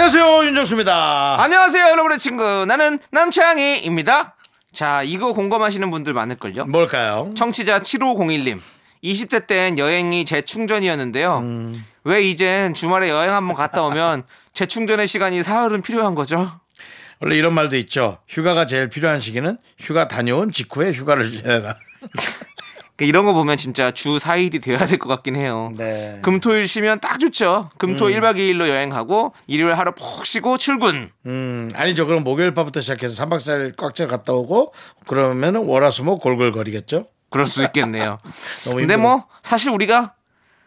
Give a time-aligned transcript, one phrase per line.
[0.00, 1.42] 안녕하세요 윤정수입니다.
[1.42, 2.66] 안녕하세요, 여러분의 친구.
[2.66, 4.36] 나는 남창희입니다.
[4.70, 6.66] 자, 이거 공감하시는 분들 많을걸요?
[6.66, 7.32] 뭘까요?
[7.34, 8.60] 청취자 7501님.
[9.02, 11.42] 20대 땐 여행이 재충전이었는데요.
[12.04, 16.60] 왜 이젠 주말에 여행 한번 갔다 오면 재충전의 시간이 사흘은 필요한 거죠?
[17.20, 18.18] 원래 이런 말도 있죠.
[18.28, 21.74] 휴가가 제일 필요한 시기는 휴가 다녀온 직후에 휴가를 내라.
[22.96, 25.70] 그러니까 이런 거 보면 진짜 주 4일이 돼야 될 것 같긴 해요.
[25.76, 26.18] 네.
[26.22, 27.70] 금토일 쉬면 딱 좋죠.
[27.78, 31.10] 금토 1박 2일로 여행하고 일요일 하루 푹 쉬고 출근.
[31.26, 32.06] 음, 아니죠.
[32.06, 34.72] 그럼 목요일 밤부터 시작해서 3박 4일 꽉채 갔다 오고
[35.06, 37.06] 그러면은 월화수목 골골거리겠죠.
[37.30, 38.18] 그럴 수도 있겠네요.
[38.64, 38.96] 너무 근데.
[38.96, 40.14] 뭐 사실 우리가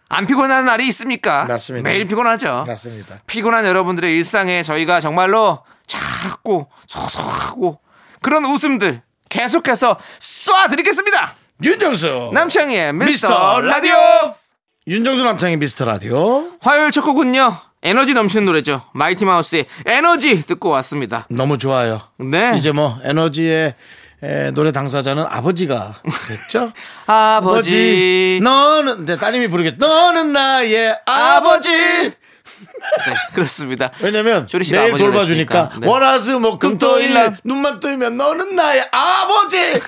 [0.07, 1.45] 안 피곤한 날이 있습니까?
[1.45, 1.87] 맞습니다.
[1.89, 2.65] 매일 피곤하죠.
[2.67, 3.19] 맞습니다.
[3.27, 7.79] 피곤한 여러분들의 일상에 저희가 정말로 작고 소소하고
[8.21, 11.33] 그런 웃음들 계속해서 쏴 드리겠습니다.
[11.63, 13.93] 윤정수 남창희의 미스터, 미스터 라디오.
[14.87, 17.53] 윤정수 남창의 미스터 라디오 화요일 첫 곡은요.
[17.81, 18.81] 에너지 넘치는 노래죠.
[18.93, 21.27] 마이티 마우스의 에너지 듣고 왔습니다.
[21.29, 22.01] 너무 좋아요.
[22.17, 22.53] 네.
[22.57, 23.75] 이제 뭐 에너지의
[24.21, 25.95] 에, 노래 당사자는 아버지가
[26.27, 26.71] 됐죠.
[27.07, 28.39] 아버지.
[28.43, 29.75] 너는 내 따님이 부르겠.
[29.77, 31.69] 너는 나의 아버지.
[31.71, 33.91] 네, 그렇습니다.
[34.01, 35.79] 왜냐면 쇼리 씨가 매일 아버지가 돌봐주니까 됐으니까.
[35.79, 35.87] 네.
[35.87, 39.57] 월화수 목금토일 금토일 눈만 뜨면 너는 나의 아버지.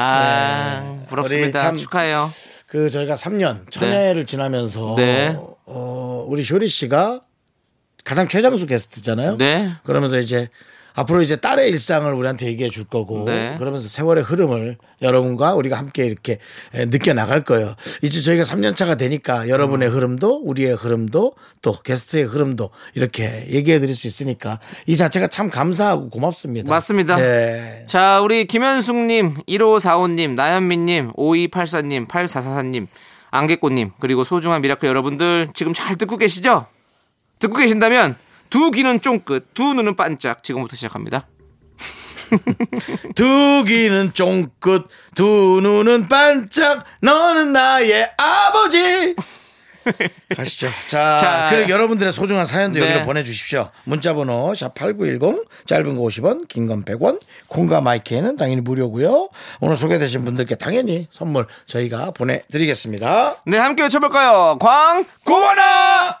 [0.00, 1.58] 아, 부럽습니다.
[1.58, 2.28] 우리 참- 축하해요.
[2.66, 5.34] 그 저희가 3년 천회를 지나면서 네.
[5.66, 7.22] 어, 우리 쇼리 씨가
[8.04, 9.36] 가장 최장수 게스트잖아요.
[9.38, 9.70] 네.
[9.84, 10.48] 그러면서 이제
[10.98, 13.54] 앞으로 이제 딸의 일상을 우리한테 얘기해 줄 거고 네.
[13.56, 16.38] 그러면서 세월의 흐름을 여러분과 우리가 함께 이렇게
[16.74, 17.76] 에, 느껴 나갈 거예요.
[18.02, 23.94] 이제 저희가 3년 차가 되니까 여러분의 흐름도 우리의 흐름도 또 게스트의 흐름도 이렇게 얘기해 드릴
[23.94, 26.68] 수 있으니까 이 자체가 참 감사하고 고맙습니다.
[26.68, 27.16] 맞습니다.
[27.16, 27.84] 네.
[27.86, 32.88] 자, 우리 김현숙님, 1545님, 나현민님, 5284님, 8444님,
[33.30, 36.66] 안개꽃님, 그리고 소중한 미라클 여러분들 지금 잘 듣고 계시죠?
[37.38, 38.16] 듣고 계신다면
[38.50, 41.26] 두 귀는 쫑긋, 두 눈은 반짝 지금부터 시작합니다.
[43.14, 49.14] 두 귀는 쫑긋 두 눈은 반짝 너는 나의 아버지
[50.36, 50.68] 가시죠.
[50.86, 51.46] 자, 자.
[51.50, 52.86] 그리고 여러분들의 소중한 사연도 네.
[52.86, 53.70] 여기로 보내주십시오.
[53.84, 59.30] 문자번호 샵8910 짧은 거 50원 긴 건 100원 콩과 마이크에는 당연히 무료고요.
[59.60, 63.36] 오늘 소개되신 분들께 당연히 선물 저희가 보내드리겠습니다.
[63.46, 64.58] 네, 함께 외쳐볼까요?
[64.60, 65.06] 광!
[65.24, 66.20] 고마나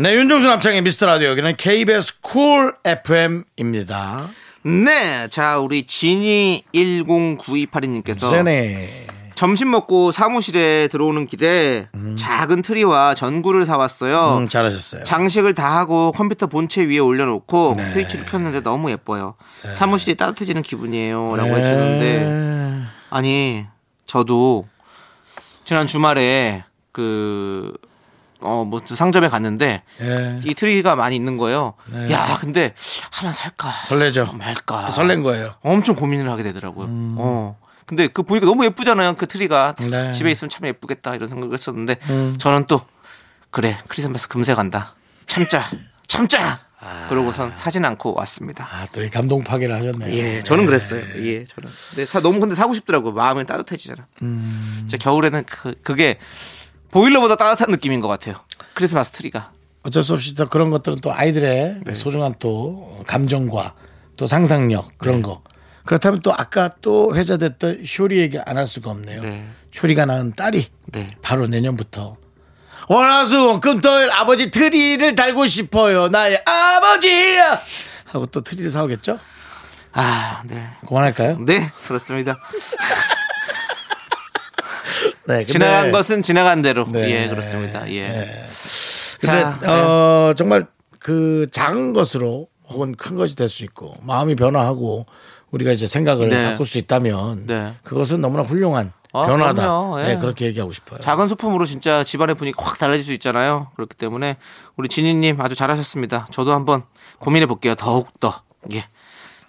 [0.00, 4.28] 네 윤정수 남창의 미스터 라디오 여기는 KBS 쿨 FM입니다.
[4.62, 9.08] 네, 자 우리 진이 109282님께서 세네.
[9.34, 14.38] 점심 먹고 사무실에 들어오는 길에 작은 트리와 전구를 사왔어요.
[14.38, 15.04] 음, 잘하셨어요.
[15.04, 17.90] 장식을 다 하고 컴퓨터 본체 위에 올려놓고 네.
[17.90, 19.34] 스위치를 켰는데 너무 예뻐요.
[19.70, 21.56] 사무실이 따뜻해지는 기분이에요라고 네.
[21.56, 23.66] 해주셨는데 아니
[24.06, 24.66] 저도
[25.64, 27.74] 지난 주말에 그
[28.40, 30.40] 어, 뭐, 상점에 갔는데, 예.
[30.44, 31.74] 이 트리가 많이 있는 거예요.
[31.86, 32.10] 네.
[32.12, 32.74] 야, 근데,
[33.10, 33.70] 하나 살까?
[33.86, 34.32] 설레죠.
[34.32, 34.90] 말까?
[34.90, 35.54] 설렌 거예요.
[35.62, 36.86] 엄청 고민을 하게 되더라고요.
[37.18, 37.58] 어.
[37.86, 39.14] 근데 그 보니까 너무 예쁘잖아요.
[39.14, 39.86] 그 트리가 네.
[40.08, 40.12] 음.
[40.12, 41.96] 집에 있으면 참 예쁘겠다 이런 생각을 했었는데
[42.38, 42.80] 저는 또
[43.50, 44.94] 그래 크리스마스 금세 간다.
[45.26, 45.64] 참자,
[46.06, 46.60] 참자.
[47.08, 48.64] 그러고선 사진 않고 왔습니다.
[48.72, 50.14] 아, 또 이 감동 파괴를 하셨네요.
[50.16, 51.02] 예, 저는 그랬어요.
[51.16, 51.68] 예, 저는.
[51.90, 53.10] 근데 사, 너무 근데 사고 싶더라고.
[53.12, 54.06] 마음이 따뜻해지잖아.
[54.22, 54.88] 음.
[54.98, 56.18] 겨울에는 그, 그게
[56.90, 58.34] 보일러보다 따뜻한 느낌인 것 같아요.
[58.74, 59.52] 크리스마스 트리가.
[59.82, 61.94] 어쩔 수 없이 또 그런 것들은 또 아이들의 네.
[61.94, 63.74] 소중한 또 감정과
[64.16, 65.22] 또 상상력 그런 네.
[65.22, 65.42] 거.
[65.86, 69.22] 그렇다면 또 아까 또 회자됐던 쇼리 얘기 안 할 수가 없네요.
[69.22, 69.48] 네.
[69.72, 71.16] 쇼리가 낳은 딸이 네.
[71.22, 72.16] 바로 내년부터
[72.88, 76.08] 월화수 금토일 아버지 트리를 달고 싶어요.
[76.08, 77.38] 나의 아버지
[78.04, 79.18] 하고 또 트리를 사오겠죠?
[79.92, 80.68] 아, 네.
[80.86, 81.38] 그만할까요?
[81.38, 82.38] 네, 그렇습니다.
[85.38, 86.86] 네, 지나간 것은 지나간 대로.
[86.90, 87.10] 네.
[87.24, 87.88] 예, 그렇습니다.
[87.90, 88.46] 예.
[89.20, 89.68] 근데 자, 네.
[89.68, 90.66] 어, 정말
[90.98, 95.06] 그 작은 것으로 혹은 큰 것이 될 수 있고 마음이 변화하고
[95.50, 96.44] 우리가 이제 생각을 네.
[96.44, 97.74] 바꿀 수 있다면 네.
[97.82, 99.54] 그것은 너무나 훌륭한 아, 변화다.
[99.54, 100.00] 그럼요.
[100.00, 100.04] 예.
[100.04, 101.00] 네, 그렇게 얘기하고 싶어요.
[101.00, 103.68] 작은 소품으로 진짜 집안의 분위기가 확 달라질 수 있잖아요.
[103.74, 104.36] 그렇기 때문에
[104.76, 106.28] 우리 진희님 아주 잘하셨습니다.
[106.30, 106.84] 저도 한번
[107.18, 107.74] 고민해 볼게요.
[107.74, 108.32] 더욱 더.
[108.72, 108.86] 예.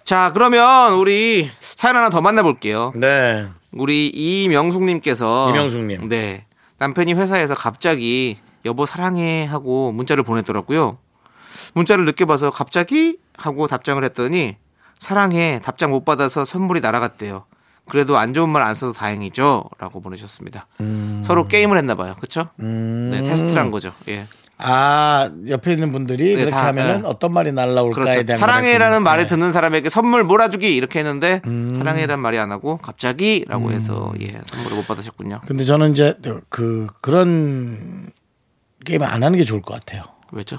[0.04, 2.92] 자, 그러면 우리 사연 하나 더 만나볼게요.
[2.96, 3.46] 네.
[3.72, 6.08] 우리 이명숙님께서 이명숙님.
[6.08, 6.46] 네
[6.78, 10.98] 남편이 회사에서 갑자기 여보 사랑해 하고 문자를 보냈더라고요.
[11.74, 14.56] 문자를 늦게 봐서 갑자기 하고 답장을 했더니
[14.98, 17.44] 사랑해 답장 못 받아서 선물이 날아갔대요.
[17.88, 20.66] 그래도 안 좋은 말 안 써서 다행이죠라고 보내셨습니다.
[21.24, 22.14] 서로 게임을 했나 봐요.
[22.16, 22.48] 그렇죠?
[22.56, 23.92] 네, 테스트를 한 거죠.
[24.08, 24.26] 예.
[24.64, 27.08] 아, 옆에 있는 분들이 네, 그렇게 다, 하면은 네.
[27.08, 28.22] 어떤 말이 날라올까에 그렇죠.
[28.24, 29.02] 대한 사랑해라는.
[29.02, 29.28] 말을 네.
[29.28, 33.72] 듣는 사람에게 선물 몰아주기 이렇게 했는데 사랑해라는 말이 안 하고 갑자기라고 음.
[33.72, 35.40] 해서 예 선물을 못 받으셨군요.
[35.46, 36.14] 근데 저는 이제
[36.48, 38.10] 그 그런
[38.84, 40.02] 게임을 안 하는 게 좋을 것 같아요.
[40.30, 40.56] 왜죠?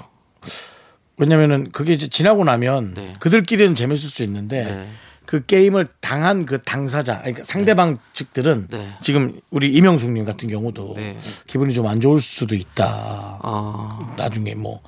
[1.16, 3.12] 왜냐면은 그게 이제 지나고 나면 네.
[3.20, 4.88] 그들끼리는 재밌을 수 있는데 네.
[5.26, 8.88] 그 게임을 당한 그 당사자, 그러니까 상대방 측들은 네.
[9.00, 11.18] 지금 우리 이명숙님 같은 경우도 네.
[11.46, 13.38] 기분이 좀 안 좋을 수도 있다.
[13.42, 14.80] 어, 나중에 뭐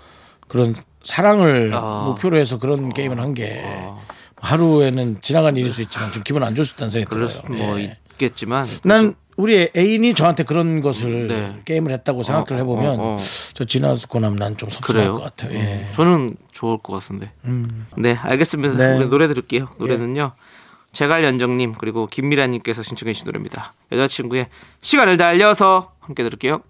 [0.49, 0.75] 그런
[1.05, 2.05] 사랑을 아.
[2.07, 3.65] 목표로 해서 그런 게임을 한 게
[4.37, 7.43] 하루에는 지나간 일일 수 있지만 좀 기분 안 좋을 수 있다는 생각이 그럴 들어요.
[7.59, 7.97] 수뭐 예.
[8.13, 11.61] 있겠지만 난 우리 애인이 저한테 그런 것을 네.
[11.67, 13.23] 게임을 했다고 생각을 어, 해보면 어, 어.
[13.55, 15.15] 저 지나고 나면 난 좀 섭섭할 그래요.
[15.19, 15.53] 것 같아요.
[15.59, 15.87] 예.
[15.89, 17.31] 어, 저는 좋을 것 같은데.
[17.99, 18.75] 네, 알겠습니다.
[18.77, 18.97] 네.
[18.97, 19.69] 우리 노래 들을게요.
[19.79, 20.33] 노래는요.
[20.93, 23.75] 제갈연정님 그리고 김미라님께서 신청해 주신 노래입니다.
[23.93, 24.47] 여자친구의
[24.81, 26.63] 시간을 달려서 함께 들을게요.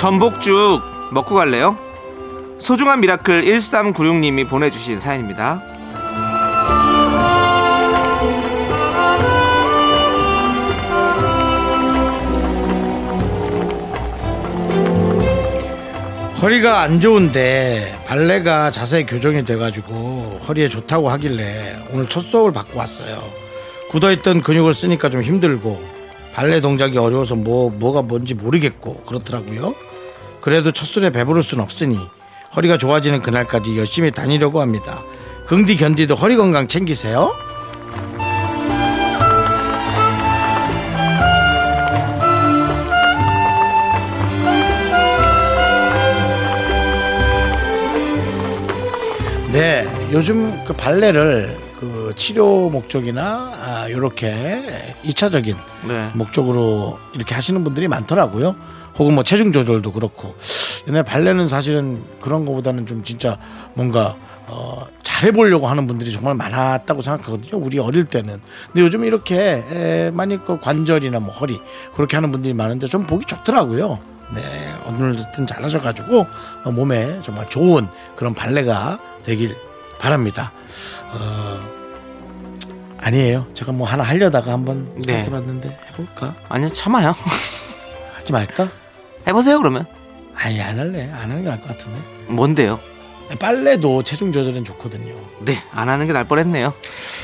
[0.00, 0.80] 전복죽
[1.12, 1.76] 먹고 갈래요?
[2.58, 5.62] 소중한 miracle 1396님이 보내주신 사연입니다.
[16.40, 23.22] 허리가 안 좋은데 발레가 자세 교정이 돼가지고 허리에 좋다고 하길래 오늘 첫 수업을 받고 왔어요.
[23.90, 25.78] 굳어있던 근육을 쓰니까 좀 힘들고
[26.32, 29.89] 발레 동작이 어려워서 뭐 뭐가 뭔지 모르겠고 그렇더라고요.
[30.40, 31.98] 그래도 첫 술에 배부를 순 없으니
[32.56, 35.02] 허리가 좋아지는 그날까지 열심히 다니려고 합니다.
[35.46, 37.32] 긍디 견디도 허리 건강 챙기세요.
[49.52, 55.56] 네, 요즘 그 발레를 그 치료 목적이나 아, 이렇게 2차적인
[55.88, 56.10] 네.
[56.14, 58.54] 목적으로 이렇게 하시는 분들이 많더라고요.
[58.98, 60.34] 혹은 뭐 체중 조절도 그렇고.
[60.88, 63.38] 옛날 발레는 사실은 그런 거보다는 좀 진짜
[63.74, 64.16] 뭔가
[64.46, 67.62] 어, 잘해보려고 하는 분들이 정말 많았다고 생각하거든요.
[67.62, 68.40] 우리 어릴 때는.
[68.66, 71.60] 근데 요즘 이렇게 에, 많이 그 관절이나 뭐 허리
[71.94, 73.98] 그렇게 하는 분들이 많은데 좀 보기 좋더라고요.
[74.34, 76.26] 네, 오늘든 잘하셔가지고
[76.64, 79.56] 어, 몸에 정말 좋은 그런 발레가 되길
[79.98, 80.52] 바랍니다.
[81.12, 81.60] 어,
[82.98, 83.46] 아니에요.
[83.54, 85.24] 제가 뭐 하나 하려다가 한번 네.
[85.24, 86.34] 해봤는데 해볼까?
[86.48, 87.14] 아니요 참아요.
[88.30, 88.70] 하지 말까?
[89.26, 89.84] 해보세요 그러면.
[90.34, 91.10] 아니 안 할래.
[91.12, 92.00] 안 하는 게 나을 것 같은데.
[92.28, 92.80] 뭔데요?
[93.38, 95.14] 빨래도 체중 조절엔 좋거든요.
[95.40, 96.74] 네, 안 하는 게 나을 뻔했네요.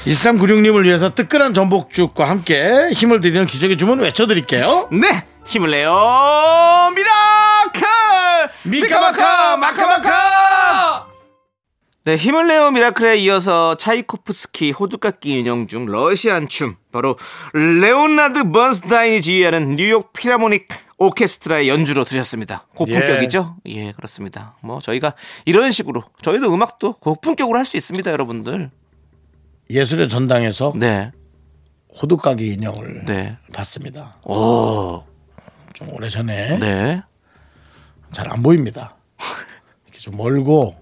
[0.05, 4.89] 1396님을 위해서 뜨끈한 전복죽과 함께 힘을 드리는 기적의 주문 외쳐드릴게요.
[4.93, 5.91] 네, 힘을 내요
[6.95, 11.07] miracle 미카마카 마카마카
[12.05, 17.17] 네, 힘을 내요 miracle에 이어서 차이코프스키 호두까기 인형 중 Russian 춤 바로
[17.53, 22.67] 레너드 번스타인이 지휘하는 뉴욕 필하모닉 오케스트라의 연주로 들으셨습니다.
[22.75, 23.57] 고품격이죠?
[23.67, 23.93] 예.
[23.93, 24.57] 그렇습니다.
[24.63, 28.71] 뭐 저희가 이런 식으로 저희도 음악도 고품격으로 할 수 있습니다, 여러분들.
[29.69, 31.11] 예술의 전당에서 네,
[32.01, 34.17] 호두까기 인형을 네, 봤습니다.
[34.25, 35.03] 오,
[35.75, 37.03] 좀 오래 전에 네.
[38.13, 38.95] 잘 안 보입니다.
[39.85, 40.77] 이렇게 좀 멀고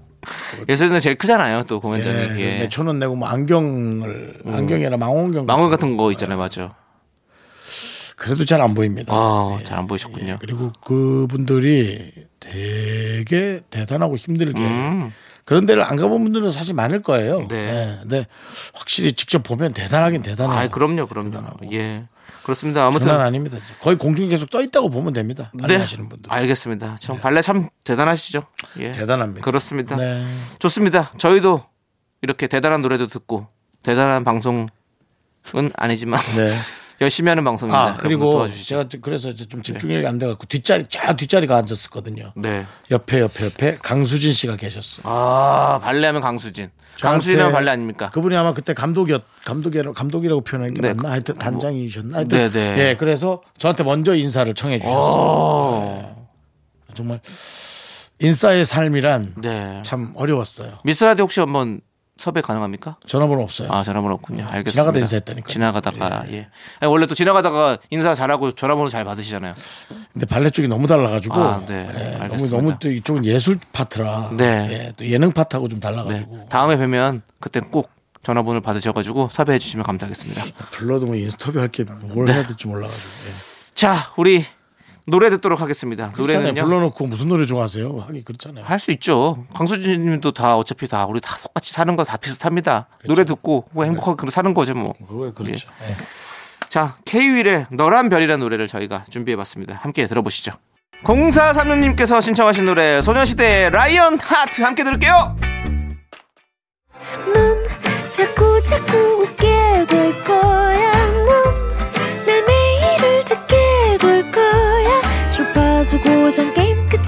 [0.68, 2.14] 예술은 제일 크잖아요, 또 예, 공연장이.
[2.28, 2.58] 그래서 예.
[2.60, 6.70] 몇천 원 내고 뭐 안경을 안경이나 망원경 망원 같은 같은 거 있잖아요, 맞죠?
[8.16, 9.12] 그래도 잘 안 보입니다.
[9.14, 9.64] 아, 예.
[9.64, 10.32] 잘안 보이셨군요.
[10.32, 15.12] 예, 그리고 그분들이 되게 대단하고 힘들게 음.
[15.44, 17.46] 그런 데를 안 가본 분들은 사실 많을 거예요.
[17.48, 17.56] 네.
[17.56, 18.26] 예, 근데
[18.72, 20.58] 확실히 직접 보면 대단하긴 대단해요.
[20.58, 21.30] 아, 그럼요, 그럼요.
[21.30, 21.72] 대단하고.
[21.72, 22.04] 예.
[22.44, 22.86] 그렇습니다.
[22.86, 23.58] 아무튼 아닙니다.
[23.80, 25.50] 거의 공중에 계속 떠 있다고 보면 됩니다.
[25.58, 25.80] 발레 네.
[25.80, 26.30] 하시는 분들.
[26.32, 26.96] 알겠습니다.
[27.00, 28.42] 참 발레 참 대단하시죠?
[28.80, 28.92] 예.
[28.92, 29.44] 대단합니다.
[29.44, 29.96] 그렇습니다.
[29.96, 30.26] 네.
[30.58, 31.10] 좋습니다.
[31.16, 31.62] 저희도
[32.22, 33.46] 이렇게 대단한 노래도 듣고
[33.82, 34.68] 대단한 방송은
[35.76, 36.50] 아니지만 네.
[37.00, 37.84] 열심히 하는 방송입니다.
[37.84, 38.46] 아 그리고.
[38.48, 42.32] 제가 그래서 좀 집중력이 안 돼갖고 뒷자리 쫙 뒷자리가 앉았었거든요.
[42.36, 42.66] 네.
[42.90, 45.02] 옆에 옆에 옆에 강수진 씨가 계셨어.
[45.04, 46.70] 아 발레하면 강수진.
[47.00, 48.10] 강수진하면 발레 아닙니까?
[48.10, 50.94] 그분이 아마 그때 감독이었 감독이라고 감독이라고 표현하는 게 네.
[50.94, 51.10] 맞나?
[51.10, 52.16] 하여튼 단장이셨나?
[52.18, 52.78] 하여튼 네, 네.
[52.78, 56.14] 예, 그래서 저한테 먼저 인사를 청해 주셨어요.
[56.16, 56.94] 네.
[56.94, 57.20] 정말
[58.20, 59.82] 인싸의 삶이란 네.
[59.84, 60.78] 참 어려웠어요.
[60.84, 61.80] 미스라디 혹시 한번
[62.24, 62.96] 섭외 가능합니까?
[63.06, 63.68] 전화번호 없어요.
[63.70, 64.44] 아 전화번호 없군요.
[64.44, 64.70] 알겠습니다.
[64.70, 65.52] 지나가다 인사했다니까요.
[65.52, 66.48] 지나가다가 예.
[66.80, 69.52] 아니, 원래 또 지나가다가 인사 잘하고 전화번호 잘 받으시잖아요.
[70.14, 71.86] 근데 발레 쪽이 너무 달라가지고 아, 네.
[71.86, 72.56] 예, 너무 알겠습니다.
[72.56, 74.68] 너무 또 이쪽은 예술 파트라 네.
[74.70, 75.82] 예, 또 예능 파트하고 좀 네.
[75.82, 77.90] 달라가지고 다음에 뵈면 그때 꼭
[78.22, 80.44] 전화번호를 받으셔가지고 섭외해 주시면 감사하겠습니다.
[80.72, 82.32] 불러도 뭐 인터뷰 할 게 뭘 네.
[82.32, 83.74] 해야 될지 몰라가지고 예.
[83.74, 84.42] 자, 우리
[85.06, 86.08] 노래 듣도록 하겠습니다.
[86.10, 86.40] 그렇잖아요.
[86.40, 86.64] 노래는요.
[86.66, 88.04] 불러놓고 무슨 노래 좋아하세요?
[88.08, 88.64] 하기 그렇잖아요.
[88.64, 89.44] 할 수 있죠.
[89.54, 92.86] 강수진님도 다 어차피 다 우리 다 똑같이 사는 거 다 비슷합니다.
[93.06, 94.94] 노래 듣고 뭐 행복하게 사는 거죠 뭐.
[95.06, 95.68] 그거 그렇죠.
[95.88, 95.94] 예.
[96.68, 99.78] 자, K-윌의 너란 별이라는 노래를 저희가 준비해봤습니다.
[99.82, 100.52] 함께 들어보시죠.
[101.04, 105.36] 0436님께서 신청하신 노래 소녀시대의 Lion Heart 함께 들을게요.
[107.32, 107.62] 넌
[108.16, 111.03] 자꾸 자꾸 웃게 될 거야.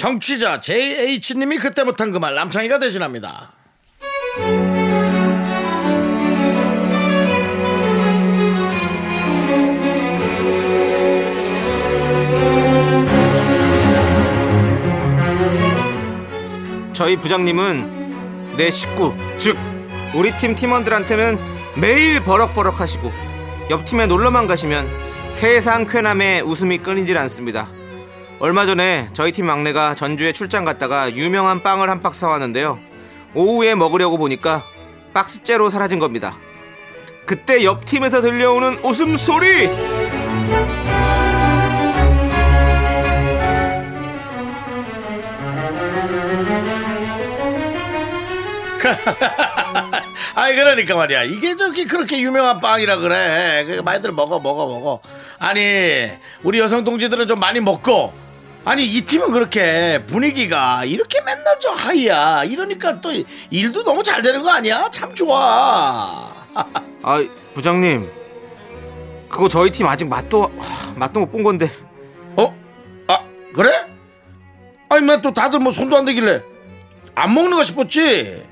[0.00, 3.52] 정취자 JH님이 그때 못한 그 말 남창희가 대신합니다.
[16.92, 19.56] 저희 부장님은 내 식구, 즉
[20.14, 21.38] 우리 팀 팀원들한테는
[21.80, 23.10] 매일 버럭버럭 하시고
[23.70, 24.88] 옆 팀에 놀러만 가시면
[25.30, 27.68] 세상 쾌남의 웃음이 끊이질 않습니다.
[28.42, 32.80] 얼마 전에 저희 팀 막내가 전주에 출장 갔다가 유명한 빵을 한 박스 사왔는데요.
[33.34, 34.64] 오후에 먹으려고 보니까
[35.12, 36.38] 박스째로 사라진 겁니다.
[37.26, 39.68] 그때 옆 팀에서 들려오는 웃음소리!
[50.34, 55.02] 아이 그러니까 말이야 이게 저기 그렇게 유명한 빵이라 그래 그 많이들 먹어 먹어 먹어
[55.38, 56.08] 아니
[56.42, 58.29] 우리 여성 동지들은 좀 많이 먹고
[58.64, 62.44] 아니 이 팀은 그렇게 분위기가 이렇게 맨날 저 하이야.
[62.44, 63.10] 이러니까 또
[63.50, 64.88] 일도 너무 잘 되는 거 아니야?
[64.90, 66.32] 참 좋아.
[67.02, 67.24] 아
[67.54, 68.10] 부장님.
[69.28, 71.70] 그거 저희 팀 아직 맛도 하, 맛도 못 본 건데.
[72.36, 72.54] 어?
[73.08, 73.20] 아
[73.54, 73.70] 그래?
[74.88, 76.42] 아니 나또 다들 뭐 손도 안 대길래
[77.14, 78.44] 안 먹는가 싶었지?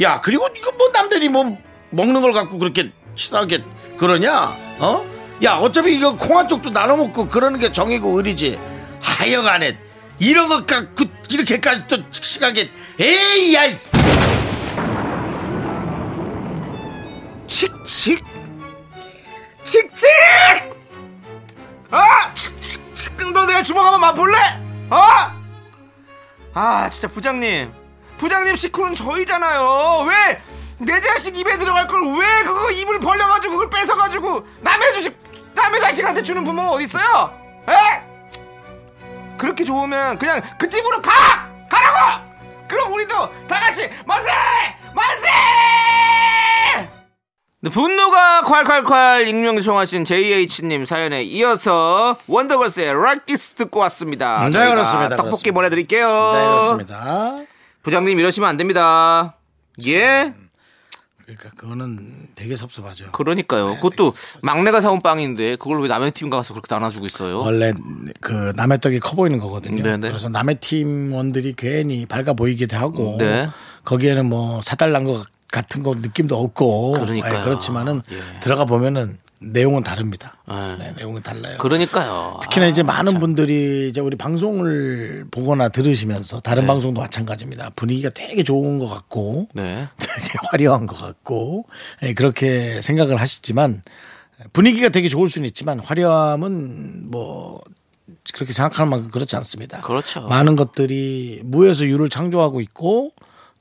[0.00, 1.58] 야 그리고 이거 뭐 남들이 뭐
[1.90, 3.62] 먹는 걸 갖고 그렇게 치사하게
[3.98, 4.56] 그러냐?
[4.78, 5.06] 어?
[5.44, 8.58] 야 어차피 이거 콩한 쪽도 나눠 먹고 그러는 게 정이고 의리지
[9.02, 9.78] 하여간에
[10.18, 13.62] 이런 것 갖고 이렇게까지 또 칙칙하게 에이 야
[17.46, 18.24] 칙칙.
[19.64, 20.08] 칙칙!
[21.90, 24.36] 아 칙칙 칙 너 내가 주먹 한번 맛볼래?
[24.90, 25.02] 어?
[26.54, 27.72] 아 진짜 부장님.
[28.18, 30.06] 부장님 식구는 저희잖아요.
[30.08, 30.42] 왜?
[30.78, 35.16] 내 자식 입에 들어갈 걸 왜 그거 입을 벌려가지고 그걸 뺏어가지고 남의 주식
[35.54, 37.38] 남의 자식한테 주는 부모가 어딨어요?
[37.68, 38.01] 에?
[39.42, 42.30] 그렇게 좋으면 그냥 그 집으로 가 가라고
[42.68, 43.14] 그럼 우리도
[43.48, 44.30] 다 같이 만세
[44.94, 45.26] 만세
[47.64, 54.48] 네, 분노가 콸콸콸 익명 요청하신 JH님 사연에 이어서 원더걸스의 락키스 듣고 왔습니다.
[54.48, 55.16] 네, 그렇습니다.
[55.16, 55.52] 떡볶이 그렇습니다.
[55.54, 56.06] 보내드릴게요.
[56.34, 57.36] 네 그렇습니다
[57.82, 59.34] 부장님 이러시면 안 됩니다.
[59.84, 60.32] 예?
[61.24, 63.76] 그러니까 그거는 되게 섭섭하죠 그러니까요.
[63.76, 64.12] 그것도
[64.42, 67.40] 막내가 사온 빵인데 그걸 왜 남의 팀 가서 그렇게 나눠주고 있어요?
[67.40, 67.72] 원래
[68.20, 69.82] 그 남의 떡이 커 보이는 거거든요.
[69.82, 70.08] 네네.
[70.08, 73.48] 그래서 남의 팀원들이 괜히 밝아 보이기도 하고 네.
[73.84, 77.40] 거기에는 뭐 사달란 거 같은 거 느낌도 없고 그러니까요.
[77.40, 78.40] 예, 그렇지만은 예.
[78.40, 80.36] 들어가 보면은 내용은 다릅니다.
[80.48, 80.76] 네.
[80.78, 81.58] 네, 내용은 달라요.
[81.58, 82.38] 그러니까요.
[82.42, 87.70] 특히나 이제 아, 많은 분들이 이제 우리 방송을 보거나 들으시면서 다른 방송도 마찬가지입니다.
[87.76, 89.88] 분위기가 되게 좋은 것 같고 네.
[89.98, 91.66] 되게 화려한 것 같고
[92.02, 93.82] 예, 그렇게 생각을 하시지만
[94.52, 97.60] 분위기가 되게 좋을 수는 있지만 화려함은 뭐
[98.34, 99.80] 그렇게 생각하는 만큼 그렇지 않습니다.
[99.80, 100.22] 그렇죠.
[100.22, 103.12] 많은 것들이 무에서 유를 창조하고 있고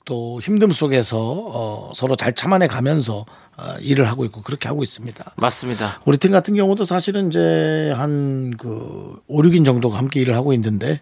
[0.05, 3.25] 또 힘듦 속에서 어, 서로 잘 참아내 가면서
[3.57, 5.33] 어, 일을 하고 있고 그렇게 하고 있습니다.
[5.37, 5.99] 맞습니다.
[6.05, 11.01] 우리 팀 같은 경우도 사실은 이제 한그 5, 6인 정도가 함께 일을 하고 있는데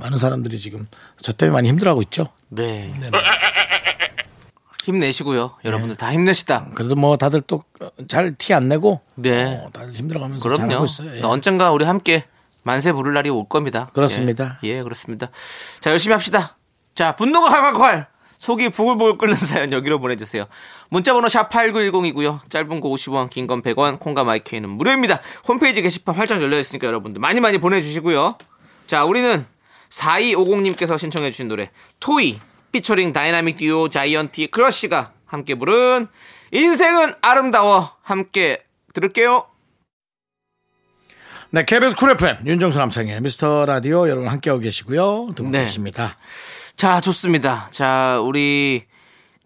[0.00, 0.86] 많은 사람들이 지금
[1.20, 2.26] 저 때문에 많이 힘들어하고 있죠.
[2.48, 2.94] 네.
[4.84, 5.56] 힘내시고요.
[5.64, 6.68] 여러분들 다 힘내시다.
[6.74, 7.62] 그래도 뭐 다들 또
[8.08, 9.60] 잘 티 안 내고 네.
[9.62, 10.74] 어, 다들 힘들어가면서 잘 그럼요.
[10.74, 11.16] 하고 있어요.
[11.16, 11.22] 예.
[11.22, 12.24] 언젠가 우리 함께
[12.62, 13.90] 만세 부를 날이 올 겁니다.
[13.92, 14.58] 그렇습니다.
[14.64, 15.28] 예, 예, 그렇습니다.
[15.80, 16.56] 자, 열심히 합시다.
[16.94, 18.06] 자, 분노가 활활활.
[18.40, 20.46] 속이 부글부글 끓는 사연 여기로 보내주세요.
[20.88, 22.40] 문자번호 샵 8910이고요.
[22.48, 25.20] 짧은 거 50원, 긴 건 100원, 콩과 my K는 무료입니다.
[25.46, 28.36] 홈페이지 게시판 활짝 열려있으니까 여러분들 많이 많이 보내주시고요.
[28.86, 29.44] 자, 우리는
[29.90, 31.70] 4250님께서 신청해주신 노래
[32.00, 32.40] 토이
[32.72, 36.08] 피처링 다이나믹 듀오 자이언티 크러쉬가 함께 부른
[36.52, 39.46] 인생은 아름다워 함께 들을게요.
[41.52, 45.30] 네, KBS Cool FM 윤정수 남창희의 미스터 라디오 여러분 함께하고 계시고요.
[45.34, 45.64] 듣고 네.
[45.64, 46.16] 계십니다.
[46.76, 47.68] 자, 좋습니다.
[47.70, 48.84] 자, 우리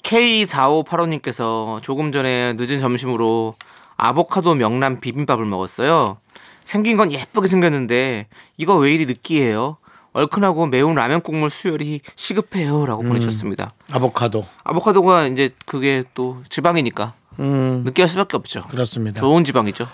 [0.03, 3.55] K4585님께서 조금 전에 늦은 점심으로
[3.97, 6.19] 아보카도 명란 비빔밥을 먹었어요.
[6.65, 8.27] 생긴 건 예쁘게 생겼는데
[8.57, 9.77] 이거 왜 이리 느끼해요?
[10.13, 12.87] 얼큰하고 매운 라면 국물 수혈이 시급해요.
[12.87, 13.73] 라고 보내셨습니다.
[13.91, 14.47] 아보카도.
[14.63, 18.63] 아보카도가 이제 그게 또 지방이니까 음, 느끼할 수밖에 없죠.
[18.69, 19.21] 그렇습니다.
[19.21, 19.89] 좋은 지방이죠.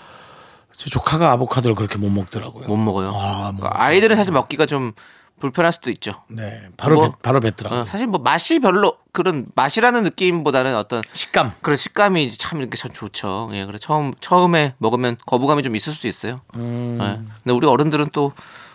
[0.77, 2.67] 제 조카가 아보카도를 그렇게 못 먹더라고요.
[2.67, 3.11] 못 먹어요.
[3.15, 3.67] 아, 뭐.
[3.71, 4.93] 아이들은 사실 먹기가 좀
[5.41, 6.13] 불편할 수도 있죠.
[6.27, 7.81] 네, 바로 뭐, 뱉, 바로 뱉더라고요.
[7.81, 11.51] 어, 사실 뭐 맛이 별로 그런 맛이라는 느낌보다는 어떤 식감.
[11.61, 13.49] 그런 식감이 참 이렇게 참 좋죠.
[13.53, 16.39] 예, 그래 처음 처음에 먹으면 거부감이 좀 있을 수 있어요.
[16.55, 16.97] 음.
[17.01, 17.19] 예.
[17.43, 18.31] 근데 우리 어른들은 또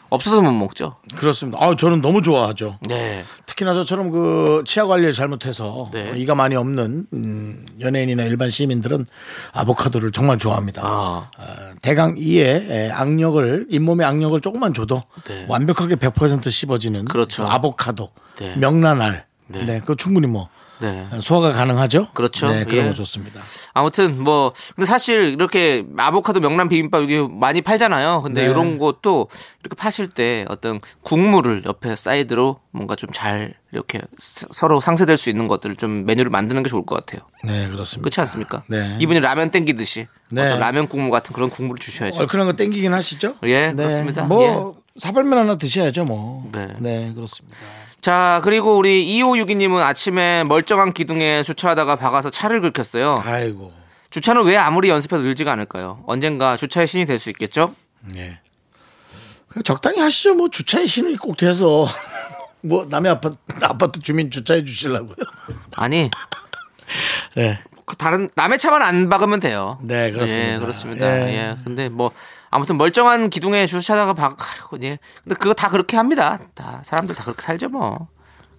[0.08, 0.96] 없어서 못 먹죠.
[1.16, 1.58] 그렇습니다.
[1.60, 2.78] 아, 저는 너무 좋아하죠.
[2.88, 6.10] 네, 특히나 저처럼 그 치아 관리를 잘못해서 네.
[6.10, 9.06] 어, 이가 많이 없는 음, 연예인이나 일반 시민들은
[9.52, 10.82] 아보카도를 정말 좋아합니다.
[10.84, 11.30] 아.
[11.38, 15.44] 어, 대강 이에 에, 악력을 잇몸의 악력을 조금만 줘도 네.
[15.48, 17.42] 완벽하게 100% 씹어지는 그렇죠.
[17.44, 18.56] 그 아보카도, 네.
[18.56, 19.64] 명란알, 네.
[19.64, 20.48] 네, 그 충분히 뭐
[20.80, 21.06] 네.
[21.22, 22.08] 소화가 가능하죠.
[22.12, 22.50] 그렇죠.
[22.50, 22.88] 네, 그런 예.
[22.88, 23.40] 거 좋습니다.
[23.72, 28.22] 아무튼 뭐 근데 사실 이렇게 아보카도 명란 비빔밥 이게 많이 팔잖아요.
[28.22, 28.50] 근데 네.
[28.50, 29.28] 이런 것도
[29.62, 35.30] 이렇게 파실 때 어떤 국물을 옆에 사이드로 뭔가 좀 잘 이렇게 서- 서로 상쇄될 수
[35.30, 37.26] 있는 것들을 좀 메뉴를 만드는 게 좋을 것 같아요.
[37.44, 38.02] 네, 그렇습니다.
[38.02, 38.62] 그렇지 않습니까?
[38.68, 38.96] 네.
[39.00, 40.46] 이분이 라면 땡기듯이 네.
[40.46, 42.20] 어떤 라면 국물 같은 그런 국물을 주셔야죠.
[42.20, 43.36] 얼큰한 거 땡기긴 하시죠?
[43.44, 44.24] 예, 그렇습니다.
[44.24, 46.48] 뭐 사발면 하나 드셔야죠, 뭐.
[46.52, 46.68] 네.
[46.78, 47.56] 네, 그렇습니다.
[48.06, 53.16] 자, 그리고 우리 2562님은 아침에 멀쩡한 기둥에 주차하다가 박아서 차를 긁혔어요.
[53.24, 53.72] 아이고.
[54.10, 56.04] 주차는 왜 아무리 연습해도 늘지가 않을까요?
[56.06, 57.74] 언젠가 주차의 신이 될 수 있겠죠?
[58.14, 58.38] 네.
[59.48, 60.34] 그냥 적당히 하시죠.
[60.36, 61.88] 뭐 주차의 신이 꼭 돼서
[62.62, 65.16] 뭐 남의 아파트 아파트 주민 주차해 주시려고요.
[65.74, 66.08] 아니,
[67.34, 67.58] 네.
[67.86, 69.78] 그 다른 남의 차만 안 박으면 돼요.
[69.82, 70.54] 네, 그렇습니다.
[70.54, 71.28] 예, 그렇습니다.
[71.28, 71.34] 예.
[71.34, 71.56] 예.
[71.64, 72.12] 근데 뭐
[72.50, 74.98] 아무튼 멀쩡한 기둥에 주차하다가 박 아이고, 예.
[75.24, 76.38] 근데 그거 다 그렇게 합니다.
[76.54, 78.08] 다 사람들 다 그렇게 살죠, 뭐.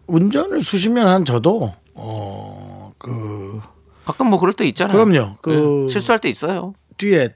[0.08, 3.60] 운전을 수십 년 한 저도 어그
[4.06, 5.06] 가끔 뭐 그럴 때 있잖아요.
[5.06, 5.36] 그럼요.
[5.41, 6.73] 그- 예, 실수할 때 있어요.
[6.97, 7.36] 뒤에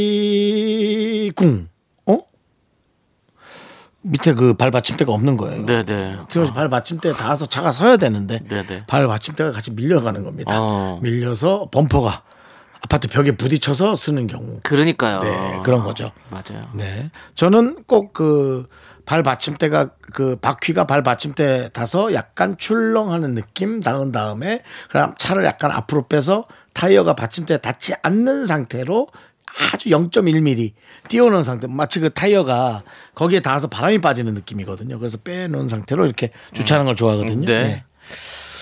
[0.00, 1.68] 삐삐삐삐삐삐삐삐삐삐 궁
[2.06, 2.18] 어?
[4.02, 5.64] 밑에 그 발 받침대가 없는 거예요.
[5.66, 6.16] 네, 네.
[6.28, 8.84] 지금 발 받침대에 닿아서 차가 서야 되는데 네, 네.
[8.86, 10.54] 발 받침대가 같이 밀려가는 겁니다.
[10.58, 10.98] 어.
[11.02, 12.22] 밀려서 범퍼가
[12.82, 14.60] 아파트 벽에 부딪혀서 쓰는 경우.
[14.62, 15.22] 그러니까요.
[15.22, 16.12] 네, 그런 거죠.
[16.30, 16.68] 맞아요.
[16.74, 17.10] 네.
[17.34, 18.66] 저는 꼭 그
[19.10, 25.72] 발 받침대가 그 바퀴가 발 받침대에 닿아서 약간 출렁하는 느낌 닿은 다음에 그다음 차를 약간
[25.72, 29.08] 앞으로 빼서 타이어가 받침대에 닿지 않는 상태로
[29.72, 30.74] 아주 0.1mm
[31.08, 32.84] 띄워놓은 상태 마치 그 타이어가
[33.16, 35.00] 거기에 닿아서 바람이 빠지는 느낌이거든요.
[35.00, 37.46] 그래서 빼놓은 상태로 이렇게 주차하는 걸 좋아하거든요.
[37.46, 37.62] 네.
[37.64, 37.84] 네.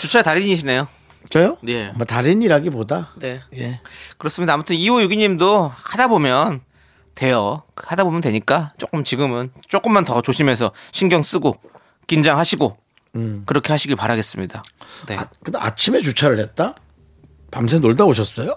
[0.00, 0.88] 주차 달인이시네요.
[1.30, 1.58] 저요?
[1.68, 1.88] 예.
[1.94, 3.40] 뭐 달인이라기보다 네.
[3.56, 3.80] 예.
[4.16, 4.54] 그렇습니다.
[4.54, 6.60] 아무튼 2562님도 하다 보면
[7.14, 7.62] 돼요.
[7.76, 11.56] 하다 보면 되니까 조금 지금은 조금만 더 조심해서 신경 쓰고
[12.06, 12.76] 긴장하시고
[13.46, 14.62] 그렇게 하시길 바라겠습니다.
[15.06, 15.16] 네.
[15.16, 16.76] 아, 근데 아침에 주차를 했다?
[17.50, 18.56] 밤새 놀다 오셨어요?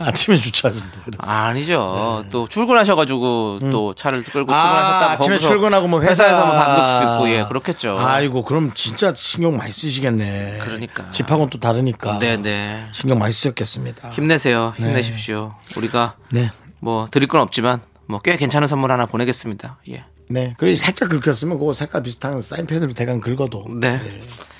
[0.00, 0.04] 예?
[0.04, 1.22] 아침에 주차하신다 그랬어.
[1.30, 2.24] 아니죠.
[2.30, 4.98] 또 출근하셔가지고 또 차를 끌고 출근하셨다.
[5.00, 5.04] 네.
[5.06, 5.10] 음.
[5.10, 6.28] 아, 아침에 거기서 출근하고 뭐 회사...
[6.44, 7.96] 뭐 받을 수도 있고 예 그렇겠죠.
[7.98, 10.58] 아이고 그럼 진짜 신경 많이 쓰시겠네.
[10.60, 11.10] 그러니까.
[11.10, 12.18] 집하고는 또 다르니까.
[12.18, 12.88] 네네.
[12.92, 14.10] 신경 많이 쓰셨겠습니다.
[14.10, 14.72] 힘내세요.
[14.76, 15.54] 힘내십시오.
[15.76, 16.50] 우리가 네.
[16.80, 19.78] 뭐 드릴 건 없지만 뭐 꽤 괜찮은 선물 하나 보내겠습니다.
[19.90, 20.04] 예.
[20.28, 20.54] 네.
[20.58, 23.66] 그리고 살짝 긁혔으면 그거 색깔 비슷한 사인펜으로 대강 긁어도.
[23.80, 24.00] 네.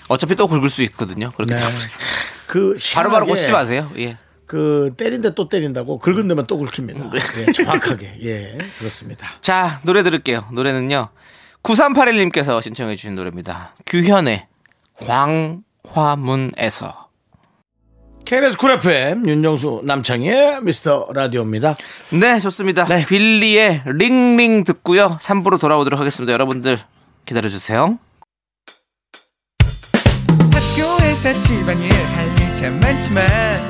[0.09, 1.31] 어차피 또 긁을 수 있거든요.
[1.33, 1.61] 그렇기 네.
[2.47, 3.91] 그 바로바로 희한하게 고치지 마세요.
[3.99, 4.19] 예.
[4.51, 7.09] 그 때린데 또 때린다고 긁은 데만 또 긁힙니다.
[7.13, 7.21] 네.
[7.39, 8.17] 예, 정확하게.
[8.25, 8.59] 예.
[8.81, 9.29] 그렇습니다.
[9.41, 10.49] 자, 노래 들을게요.
[10.51, 11.11] 노래는요.
[11.63, 13.77] 9381님께서 신청해 주신 노래입니다.
[13.87, 14.49] 규현의
[15.95, 17.11] 광화문에서.
[18.25, 21.77] KBS Cool FM 윤정수 남창희의 미스터 라디오입니다.
[22.11, 22.87] 네, 좋습니다.
[22.87, 23.07] 네.
[23.07, 25.17] 빌리의 링링 듣고요.
[25.21, 26.33] 3부로 돌아오도록 하겠습니다.
[26.33, 26.77] 여러분들
[27.25, 28.01] 기다려 주세요.
[30.53, 33.70] 학교에서 집안일 할일참 많지만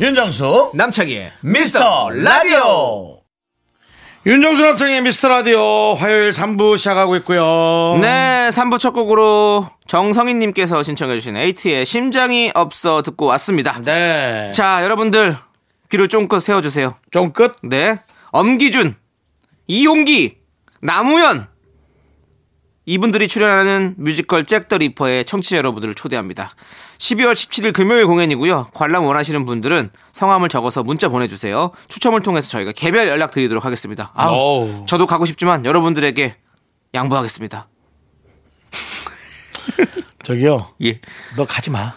[0.00, 3.20] 윤정수 남창희의 미스터 라디오
[4.26, 7.98] 윤정수 남창희의 미스터 라디오 화요일 3부 시작하고 있고요.
[8.00, 13.80] 네, 3부 첫 곡으로 정성희님께서 신청해주신 에이트의 심장이 없어 듣고 왔습니다.
[13.84, 14.52] 네.
[14.54, 15.36] 자, 여러분들
[15.90, 16.94] 귀를 쫑긋 세워주세요.
[17.10, 17.56] 좀 끝.
[17.62, 17.98] 네,
[18.30, 18.94] 엄기준,
[19.66, 20.36] 이홍기,
[20.80, 21.48] 남우현
[22.86, 26.50] 이분들이 출연하는 뮤지컬 잭 더 리퍼의 청취자 여러분들을 초대합니다.
[26.98, 28.70] 12월 17일 금요일 공연이고요.
[28.74, 31.70] 관람 원하시는 분들은 성함을 적어서 문자 보내주세요.
[31.88, 34.10] 추첨을 통해서 저희가 개별 연락 드리도록 하겠습니다.
[34.14, 34.86] 아우, 어우.
[34.86, 36.36] 저도 가고 싶지만 여러분들에게
[36.94, 37.68] 양보하겠습니다.
[40.24, 40.74] 저기요.
[40.84, 41.00] 예.
[41.36, 41.94] 너 가지 마.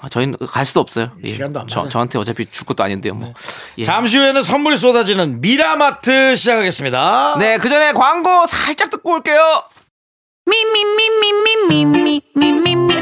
[0.00, 1.10] 아, 저희는 갈 수도 없어요.
[1.24, 1.28] 예.
[1.28, 1.88] 시간도 안 저.
[1.88, 3.14] 저한테 어차피 줄 것도 아닌데요.
[3.14, 3.32] 뭐.
[3.78, 3.84] 예.
[3.84, 7.36] 잠시 후에는 선물이 쏟아지는 미라마트 시작하겠습니다.
[7.38, 9.62] 네, 그 전에 광고 살짝 듣고 올게요.
[10.46, 10.62] Me,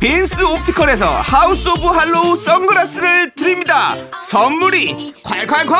[0.00, 5.76] 빈스 옵티컬에서 하우스 오브 할로우 선글라스를 드립니다 선물이 콸콸콸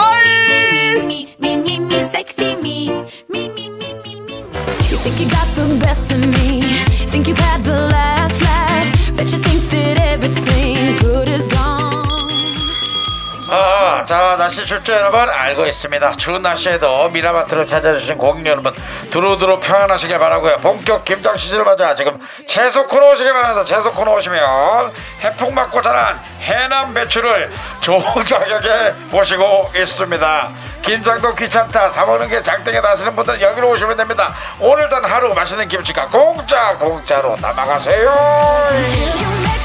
[14.07, 16.13] 자, 날씨 출제 여러분 알고 있습니다.
[16.13, 18.73] 추운 날씨에도 미라마트를 찾아주신 고객 여러분
[19.11, 20.59] 두루두루 평안하시길 바라고요.
[20.59, 22.17] 본격 김장 시즌을 맞아 지금
[22.47, 23.65] 채소 코너 오시길 바랍니다.
[23.65, 24.93] 채소 코너 오시면
[25.23, 30.49] 해풍 맞고 자란 해남 배추를 좋은 가격에 모시고 있습니다.
[30.83, 34.33] 김장도 귀찮다 사먹는 게 장땡에 나시는 분들은 여기로 오시면 됩니다.
[34.61, 39.56] 오늘 단 하루 맛있는 김치가 공짜 공짜로 남아가세요.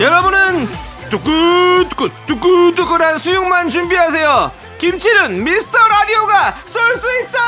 [0.00, 0.68] 여러분은
[1.10, 7.38] 뚜꾸뚜꾸 뚜꾸뚜꾸란 수육만 준비하세요 김치는 미스터 라디오가 쏠 수 있어.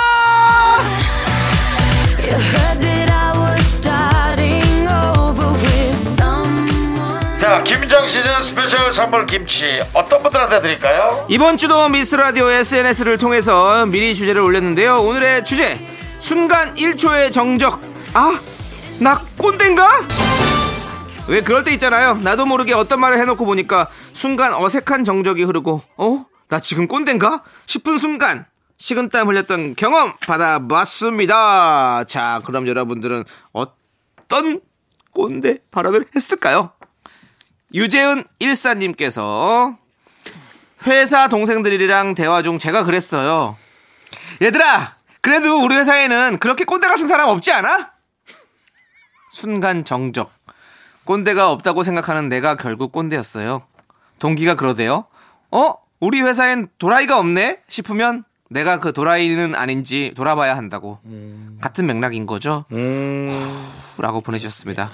[7.41, 11.27] 자, 김장 시즌 스페셜 선물 김치 어떤 분들한테 드릴까요?
[11.29, 15.01] 이번 주도 미스 라디오 SNS를 통해서 미리 주제를 올렸는데요.
[15.03, 15.79] 오늘의 주제
[16.19, 17.81] 순간 1초의 정적.
[18.15, 18.41] 아,
[18.99, 20.01] 나 꼰대인가?
[21.29, 22.15] 왜 그럴 때 있잖아요.
[22.17, 26.27] 나도 모르게 어떤 말을 해놓고 보니까 순간 어색한 정적이 흐르고 어?
[26.49, 27.45] 나 지금 꼰대인가?
[27.67, 28.47] 싶은 순간
[28.79, 32.05] 식은땀 흘렸던 경험 받아봤습니다.
[32.05, 34.61] 자, 그럼 여러분들은 어떤
[35.13, 36.73] 꼰대 발언을 했을까요?
[37.75, 39.77] 유재은 일사님께서
[40.87, 43.57] 회사 동생들이랑 대화 중 제가 그랬어요.
[44.41, 47.91] 얘들아, 그래도 우리 회사에는 그렇게 꼰대 같은 사람 없지 않아?
[49.31, 50.38] 순간 정적.
[51.13, 53.63] 꼰대가 없다고 생각하는 내가 결국 꼰대였어요.
[54.19, 55.07] 동기가 그러대요.
[55.51, 55.75] 어?
[56.01, 57.61] 우리 회사엔 도라이가 없네?
[57.67, 60.99] 싶으면 내가 그 도라이는 아닌지 돌아봐야 한다고.
[61.63, 62.67] 같은 맥락인 거죠?
[63.97, 64.91] 라고 보내주셨습니다.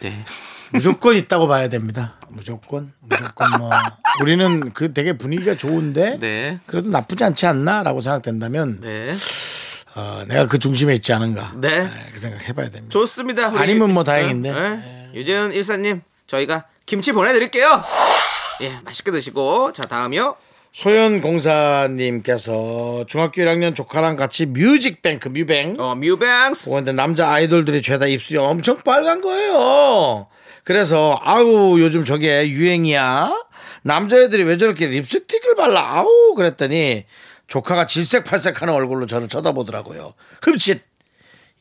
[0.00, 0.24] 네.
[0.72, 2.14] 무조건 있다고 봐야 됩니다.
[2.30, 3.70] 무조건 무조건 뭐
[4.22, 6.58] 우리는 그 되게 분위기가 좋은데 네.
[6.64, 9.14] 그래도 나쁘지 않지 않나라고 생각된다면 네.
[9.94, 11.86] 어, 내가 그 중심에 있지 않은가 네.
[12.14, 12.90] 그 생각 해봐야 됩니다.
[12.90, 13.48] 좋습니다.
[13.50, 14.52] 우리- 아니면 뭐 다행인데.
[14.52, 14.94] 네.
[15.14, 17.82] 유재은 일사님, 저희가 김치 보내드릴게요.
[18.62, 20.36] 예, 맛있게 드시고 자 다음이요.
[20.72, 26.70] 소연 공사님께서 중학교 1학년 조카랑 같이 뮤직뱅크 뮤뱅 어 뮤뱅스.
[26.70, 30.28] 근데 남자 아이돌들이 죄다 입술이 엄청 빨간 거예요.
[30.64, 33.32] 그래서 아우 요즘 저게 유행이야.
[33.82, 35.80] 남자애들이 왜 저렇게 립스틱을 발라?
[35.80, 37.06] 아우 그랬더니
[37.46, 40.14] 조카가 질색팔색하는 얼굴로 저를 쳐다보더라고요.
[40.42, 40.82] 흠칫.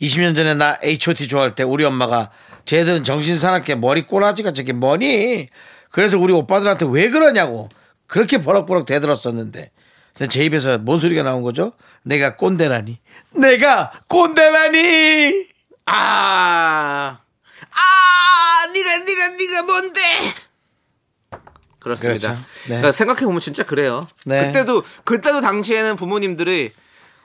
[0.01, 2.29] 20년 전에 나 H.O.T 좋아할 때 우리 엄마가
[2.67, 5.47] 쟤들은 정신 사납게 머리 꼬라지가 저게 뭐니?
[5.89, 7.69] 그래서 우리 오빠들한테 왜 그러냐고
[8.05, 9.71] 그렇게 버럭버럭 대들었었는데
[10.29, 11.73] 제 입에서 뭔 소리가 나온 거죠?
[12.03, 12.99] 내가 꼰대라니.
[13.35, 15.47] 내가 꼰대라니.
[15.85, 17.17] 아,
[17.71, 20.01] 아, 네가 네가 네가 뭔데?
[21.79, 22.33] 그렇습니다.
[22.33, 22.41] 그렇죠.
[22.63, 22.67] 네.
[22.67, 24.05] 그러니까 생각해 보면 진짜 그래요.
[24.25, 24.47] 네.
[24.47, 26.71] 그때도 그때도 당시에는 부모님들이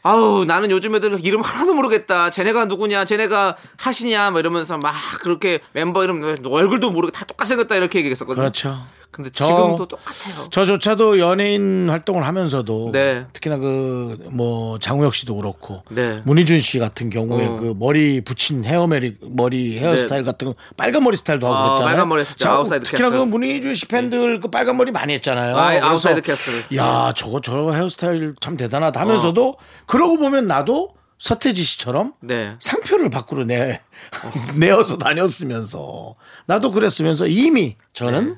[0.03, 2.31] 아우 나는 요즘 애들 이름 하나도 모르겠다.
[2.31, 7.77] 쟤네가 누구냐, 쟤네가 가수냐, 뭐 이러면서 막 그렇게 멤버 이름 얼굴도 모르게 다 똑같이 생겼다
[7.77, 8.43] 이렇게 얘기했었거든요.
[8.43, 8.85] 그렇죠.
[9.13, 10.49] 근데 저- 지금도 똑같아요.
[10.51, 13.27] 저조차도 연예인 활동을 하면서도 네.
[13.33, 16.23] 특히나 그 뭐 장우혁 씨도 그렇고 네.
[16.25, 17.57] 문희준 씨 같은 경우에 어.
[17.57, 21.93] 그 머리 붙인 헤어메리 머리 헤어스타일 같은 거 빨간 머리 스타일도 하고 아, 그랬잖아요.
[21.93, 22.39] 빨간 머리 했었죠.
[22.45, 23.19] 자, Outside 특히나 Castle.
[23.19, 25.57] 그 문희준 씨 팬들 그 빨간 머리 많이 했잖아요.
[25.57, 26.77] 아, Outside Castle.
[26.79, 32.57] 야 저거 저거 헤어스타일 참 대단하다 하면서도 그러고 보면 나도 서태지 씨처럼 네.
[32.59, 33.81] 상표를 밖으로 내
[34.57, 36.15] 내어서 다녔으면서
[36.47, 38.35] 나도 그랬으면서 이미 저는 에,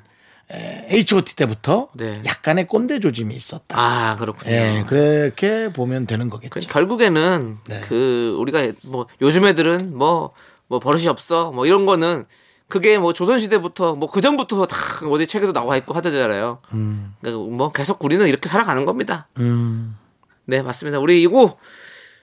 [0.51, 2.21] H.O.T 때부터 네.
[2.25, 3.77] 약간의 꼰대 조짐이 있었다.
[3.79, 4.53] 아 그렇군요.
[4.53, 6.51] 예, 그렇게 보면 되는 거겠죠.
[6.53, 7.81] 그 결국에는 네.
[7.81, 12.25] 그 우리가 뭐 요즘 애들은 뭐뭐 버릇이 없어 뭐 이런 거는
[12.69, 14.77] 그게 뭐 조선 시대부터 뭐 그 전부터 다
[15.09, 16.61] 어디 책에도 나와 있고 하더잖아요.
[16.69, 19.29] 그러니까 뭐 계속 우리는 이렇게 살아가는 겁니다.
[19.39, 19.97] 음,
[20.45, 20.99] 네 맞습니다.
[20.99, 21.27] 우리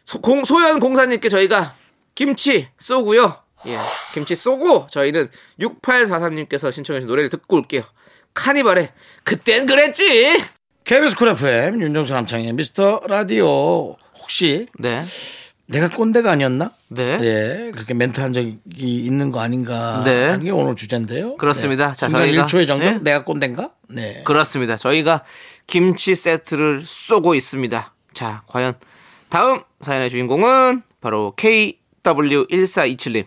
[0.03, 1.73] 소, 공, 소연 공사님께 저희가
[2.15, 3.35] 김치 쏘고요.
[3.67, 3.77] 예,
[4.13, 5.29] 김치 쏘고 저희는
[5.59, 7.83] 6843님께서 신청하신 노래를 듣고 올게요.
[8.33, 8.89] 카니발의
[9.23, 10.41] 그땐 그랬지.
[10.83, 15.05] KBS 쿨 FM 윤정수 남창희의 미스터 라디오 혹시 네,
[15.67, 16.71] 내가 꼰대가 아니었나?
[16.89, 17.19] 네.
[17.21, 20.25] 예, 그렇게 멘트 한 적이 있는 거 아닌가 네.
[20.25, 21.35] 하는 게 오늘 주제인데요.
[21.37, 21.89] 그렇습니다.
[21.89, 21.95] 네.
[21.95, 22.99] 자, 순간 저희가- 1초의 정적 네.
[23.11, 23.71] 내가 꼰대인가?
[23.89, 24.23] 네.
[24.25, 24.75] 그렇습니다.
[24.75, 25.23] 저희가
[25.67, 27.93] 김치 세트를 쏘고 있습니다.
[28.13, 28.73] 자, 과연
[29.29, 33.25] 다음 사연의 주인공은 바로 KW1427님.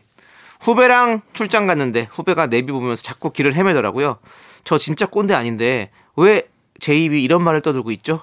[0.65, 4.19] 후배랑 출장 갔는데 후배가 내비 보면서 자꾸 길을 헤매더라고요.
[4.65, 6.43] 저 진짜 꼰대 아닌데 왜
[6.81, 8.21] 제 입이 이런 말을 떠들고 있죠?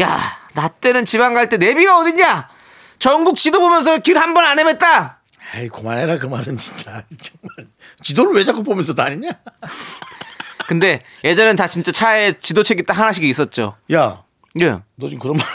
[0.00, 0.18] 야,
[0.54, 2.48] 나 때는 지방 갈 때 내비가 어딨냐?
[2.98, 5.16] 전국 지도 보면서 길 한 번 안 헤맸다.
[5.54, 7.70] 아이 그만해라 그 말은 진짜 정말
[8.02, 9.30] 지도를 왜 자꾸 보면서 다니냐?
[10.66, 13.76] 근데 예전엔 다 진짜 차에 지도책이 딱 하나씩 있었죠.
[13.92, 14.22] 야,
[14.60, 14.78] 예.
[14.96, 15.46] 너 지금 그런 말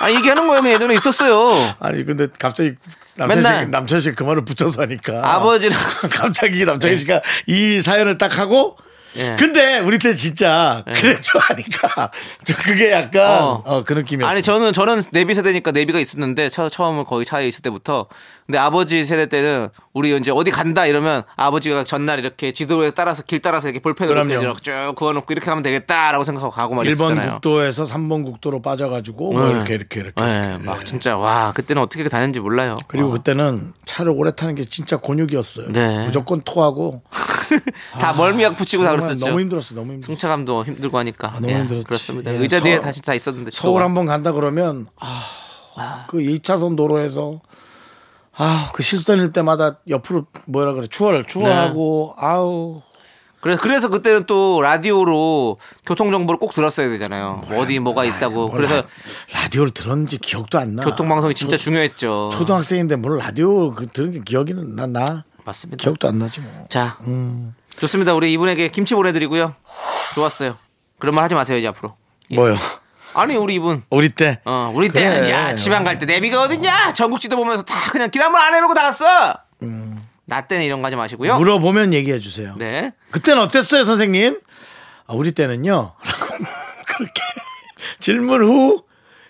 [0.00, 0.66] 아, 얘기하는 거예요.
[0.66, 1.74] 예전에 있었어요.
[1.80, 2.74] 아니 근데 갑자기
[3.16, 3.64] 남철 맨날.
[3.64, 5.78] 씨 남철 씨그 말을 붙여서 하니까 아버지랑
[6.12, 8.76] 갑자기 남창희 씨가 이 사연을 딱 하고
[9.16, 9.34] 예.
[9.38, 12.10] 근데 우리 때 진짜 그랬죠 하니까
[12.44, 13.62] 저 그게 약간 어.
[13.64, 14.30] 어, 그 느낌이었어.
[14.30, 18.06] 아니 저는 저는 내비 세대니까 내비가 있었는데 처, 처음은 거기 차에 있을 때부터
[18.46, 23.40] 근데 아버지 세대 때는 우리 이제 어디 간다 이러면 아버지가 전날 이렇게 지도에 따라서 길
[23.42, 24.24] 따라서 이렇게 볼펜으로.
[24.24, 27.32] 이렇게 쭉 그어놓고 이렇게 하면 되겠다라고 생각하고 가고 막 1번 이랬잖아요.
[27.34, 29.52] 국도에서 3번 국도로 빠져가지고 뭐 네.
[29.52, 30.22] 이렇게 이렇게 이렇게.
[30.22, 32.78] 네, 막 진짜 와 그때는 어떻게 다녔는지 몰라요.
[32.86, 33.12] 그리고 어.
[33.12, 35.72] 그때는 차를 오래 타는 게 진짜 곤욕이었어요.
[35.72, 36.04] 네.
[36.04, 37.02] 무조건 토하고
[37.98, 39.26] 다 멀미약 붙이고 다 그랬었죠.
[39.26, 40.06] 너무 힘들었어, 너무 힘들었어.
[40.12, 41.30] 승차감도 힘들고 하니까.
[41.32, 41.84] 너무 예, 힘들었지.
[41.84, 42.32] 그렇습니다.
[42.32, 43.82] 예, 의자 뒤에 서- 다시 다 있었는데 서울.
[43.82, 47.40] 한번 간다 그러면 아, 그 2차선 도로에서
[48.38, 52.26] 아, 그 실선일 때마다 옆으로 뭐라 그래 추월 추월하고 네.
[52.26, 52.82] 아우
[53.40, 57.42] 그래서 그래서 그때는 또 라디오로 교통 정보를 꼭 들었어야 되잖아요.
[57.52, 58.48] 어디 뭐가 있다고.
[58.48, 60.82] 뭘 그래서 라- 라디오를 들었는지 기억도 안 나.
[60.82, 62.30] 교통 방송이 진짜 초- 중요했죠.
[62.32, 65.80] 초등학생인데 뭘 라디오 그 들은 게 기억이는 나, 나 맞습니다.
[65.80, 66.66] 기억도 안 나지 뭐.
[66.68, 66.98] 자,
[67.78, 68.14] 좋습니다.
[68.14, 69.54] 우리 이분에게 김치 보내드리고요.
[70.14, 70.56] 좋았어요.
[70.98, 71.94] 그런 말 하지 마세요 이제 앞으로.
[72.32, 72.34] 예.
[72.36, 72.56] 뭐요?
[73.16, 73.82] 아니 우리 이분.
[73.90, 75.02] 우리 때 어, 우리 그래.
[75.08, 76.92] 때는 야 지방 갈 때 내비가 어딨냐?
[76.92, 79.04] 전국지도 보면서 다 그냥 길 한번 안 해보고 다 갔어.
[80.26, 81.38] 나 때는 이런 거 하지 마시고요.
[81.38, 82.54] 물어보면 얘기해 주세요.
[82.58, 82.92] 네.
[83.12, 84.40] 그때는 어땠어요, 선생님?
[85.06, 85.92] 아, 우리 때는요.
[86.02, 86.44] 라고
[86.86, 87.22] 그렇게
[88.00, 88.82] 질문 후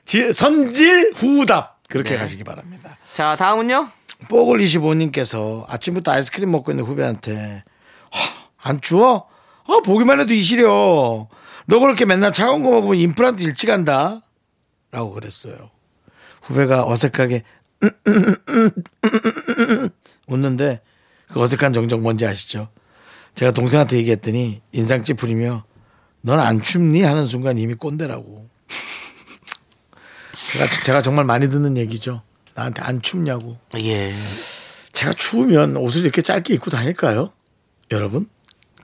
[0.04, 2.16] 지- 선질 후답 그렇게 네.
[2.18, 2.96] 가시기 바랍니다.
[3.14, 3.88] 자 다음은요.
[4.28, 7.62] 뽀글 25님께서 아침부터 아이스크림 먹고 있는 후배한테
[8.10, 9.28] "하, 안 추워?
[9.68, 11.28] 아, 보기만 해도 이시려.
[11.66, 14.22] 너 그렇게 맨날 차가운 거 먹으면 임플란트 일찍 한다.
[14.90, 15.70] 라고 그랬어요.
[16.42, 17.42] 후배가 어색하게
[17.82, 18.70] 음, 음, 음,
[19.04, 19.88] 음,
[20.28, 20.80] 웃는데
[21.28, 22.68] 그 어색한 정적 뭔지 아시죠?
[23.34, 25.64] 제가 동생한테 얘기했더니 인상 찌푸리며
[26.22, 27.02] 넌 안 춥니?
[27.02, 28.48] 하는 순간 이미 꼰대라고.
[30.52, 32.22] 제가, 제가 정말 많이 듣는 얘기죠.
[32.54, 33.58] 나한테 안 춥냐고.
[33.76, 34.14] 예.
[34.92, 37.32] 제가 추우면 옷을 이렇게 짧게 입고 다닐까요?
[37.90, 38.28] 여러분?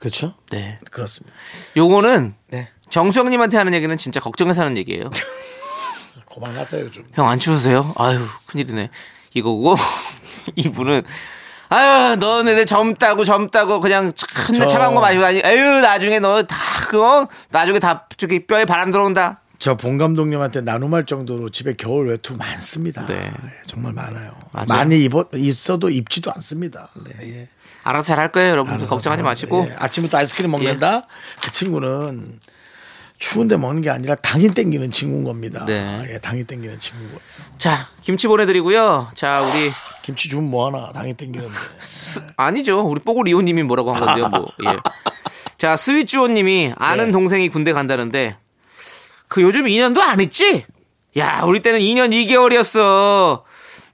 [0.03, 0.33] 그렇죠?
[0.51, 0.77] 네.
[0.91, 1.33] 그렇습니다.
[1.77, 2.67] 요거는 네.
[2.89, 5.09] 정수영님한테 하는 얘기는 진짜 걱정해서 하는 얘기예요.
[6.33, 7.05] 그만하세요 좀.
[7.13, 7.93] 형 안 추우세요?
[7.97, 8.89] 아유 큰일이네.
[9.33, 9.75] 이거고
[10.57, 11.03] 이분은
[11.69, 15.41] 아유 너네 젊다고 젊다고 그냥 참 저- 차가운 거 마시고 다니.
[15.43, 16.57] 아유 나중에 너 다
[16.89, 19.39] 그거 나중에 다 저기 뼈에 바람 들어온다.
[19.59, 23.05] 저 본 감독님한테 나눔할 정도로 집에 겨울 외투 많습니다.
[23.05, 23.15] 네.
[23.31, 24.33] 예, 정말 많아요.
[24.51, 24.65] 맞아요.
[24.67, 26.89] 많이 입어 있어도 입지도 않습니다.
[27.05, 27.47] 네, 예.
[27.83, 28.77] 알아서 잘 할 거예요, 여러분.
[28.77, 29.67] 걱정하지 잘- 마시고.
[29.69, 31.07] 예, 아침부터 아이스크림 먹는다.
[31.43, 32.39] 그 친구는
[33.19, 35.65] 추운데 먹는 게 아니라 당이 땡기는 친구인 겁니다.
[35.65, 36.03] 네.
[36.13, 37.19] 예, 당이 땡기는 친구고.
[37.57, 39.09] 자 김치 보내드리고요.
[39.13, 41.53] 자 우리 김치 주면 뭐하나 당이 땡기는데.
[41.77, 42.81] 스- 아니죠.
[42.81, 44.45] 우리 뽀글 이호님이 뭐라고 한 건데요, 뭐.
[44.65, 44.77] 예.
[45.57, 47.11] 자, 스위주호님이 아는 네.
[47.13, 48.35] 동생이 군대 간다는데
[49.29, 50.65] 그 요즘 2년도 안 했지?
[51.17, 53.43] 야, 우리 때는 2년 2개월이었어.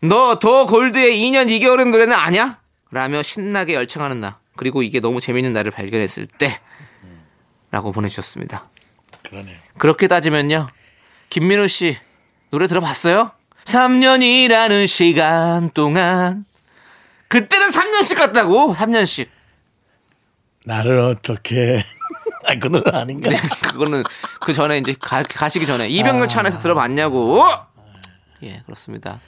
[0.01, 2.58] 너 더 골드의 2년 2개월의 노래는 아냐?
[2.91, 4.39] 라며 신나게 열창하는 나.
[4.55, 6.59] 그리고 이게 너무 재밌는 나를 발견했을 때.
[7.71, 8.67] 라고 보내주셨습니다.
[9.23, 9.59] 그러네.
[9.77, 10.67] 그렇게 따지면요.
[11.29, 11.97] 김민호 씨
[12.49, 13.31] 노래 들어봤어요?
[13.65, 16.45] 3년이라는 시간 동안
[17.27, 19.29] 그때는 3년씩 갔다고 3년씩
[20.65, 21.83] 나를 어떻게?
[22.49, 23.29] 아그 노래 아닌가?
[23.29, 24.03] 네, 그거는
[24.41, 27.43] 그 전에 이제 가, 가시기 전에 이병렬 차 안에서 들어봤냐고
[28.41, 29.19] 예 그렇습니다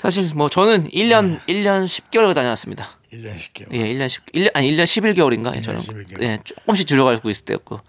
[0.00, 2.86] 사실 뭐 저는 1년 1년 10개월 다녀왔습니다.
[3.12, 3.66] 1년 10개월.
[3.72, 5.54] 예 1년 10 1년 아니 1년 11개월인가?
[5.56, 5.80] 예, 저는.
[5.80, 6.22] 11개월.
[6.22, 7.80] 예 조금씩 줄여가고 있을 때였고.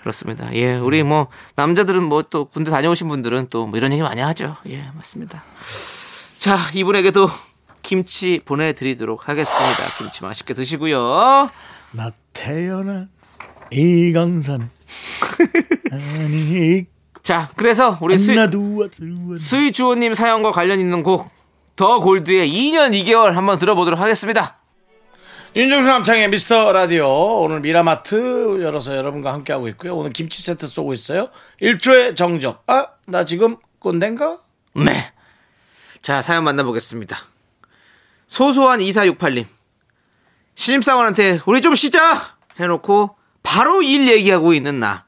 [0.00, 0.54] 그렇습니다.
[0.54, 4.56] 예 우리 뭐 남자들은 뭐 또 군대 다녀오신 분들은 또 뭐 이런 얘기 많이 하죠.
[4.68, 5.42] 예 맞습니다.
[6.38, 7.28] 자 이분에게도
[7.82, 9.84] 김치 보내 드리도록 하겠습니다.
[9.98, 11.50] 김치 맛있게 드시고요.
[11.92, 13.10] 나 태어난
[13.70, 14.64] 이 강산에
[15.90, 16.84] 아니
[17.24, 18.32] 자 그래서 우리 수,
[19.38, 21.34] 스위주호님 사연과 관련 있는 곡
[21.76, 24.56] 더 골드의 2년 2개월 한번 들어보도록 하겠습니다.
[25.56, 27.06] 윤정수 남창의 미스터 라디오
[27.42, 29.96] 오늘 미라마트 열어서 여러분과 함께하고 있고요.
[29.96, 31.30] 오늘 김치 세트 쏘고 있어요.
[31.62, 32.64] 1초의 정적.
[32.66, 34.38] 아, 나 지금 꼰대인가?
[34.74, 35.12] 네.
[36.02, 37.16] 자 사연 만나보겠습니다.
[38.26, 39.46] 소소한 2468님
[40.54, 42.20] 신입사원한테 우리 좀 쉬자
[42.58, 45.06] 해놓고 바로 일 얘기하고 있는 나.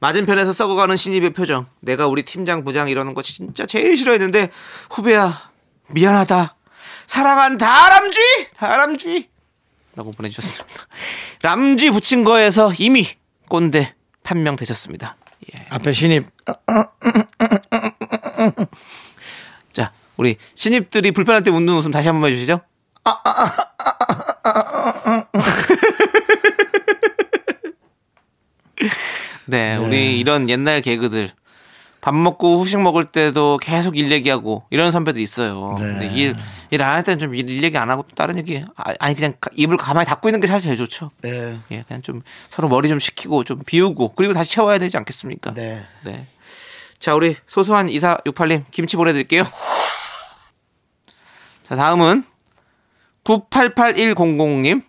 [0.00, 1.66] 맞은편에서 썩어가는 신입의 표정.
[1.80, 4.50] 내가 우리 팀장 부장 이러는 거 진짜 제일 싫어했는데
[4.90, 5.50] 후배야
[5.88, 6.54] 미안하다.
[7.06, 8.20] 사랑한 다 람쥐
[8.56, 9.28] 다람쥐
[9.96, 10.82] 라고 보내주셨습니다.
[11.42, 13.08] 람쥐 붙인 거에서 이미
[13.48, 15.16] 꼰대 판명되셨습니다.
[15.54, 15.66] 예.
[15.70, 16.26] 앞에 신입.
[19.72, 22.60] 자 우리 신입들이 불편할 때 웃는 웃음 다시 한번 해주시죠.
[29.48, 31.30] 네, 우리 이런 옛날 개그들
[32.00, 35.74] 밥 먹고 후식 먹을 때도 계속 일 얘기하고 이런 선배들 있어요.
[35.78, 36.36] 근데 일,
[36.70, 39.32] 일 안 할 때는 좀 일 얘기 안 하고 또 다른 얘기, 아, 아니 그냥
[39.40, 41.10] 가- 입을 가만히 닫고 있는 게 사실 제일 좋죠.
[41.22, 41.58] 네.
[41.72, 45.54] 예, 그냥 좀 서로 머리 좀 식히고 좀 비우고 그리고 다시 채워야 되지 않겠습니까?
[45.54, 45.84] 네.
[46.04, 46.26] 네.
[47.00, 49.44] 자, 우리 소소한 2468님 김치 보내드릴게요.
[51.68, 52.22] 자, 다음은
[53.24, 54.82] 988100님.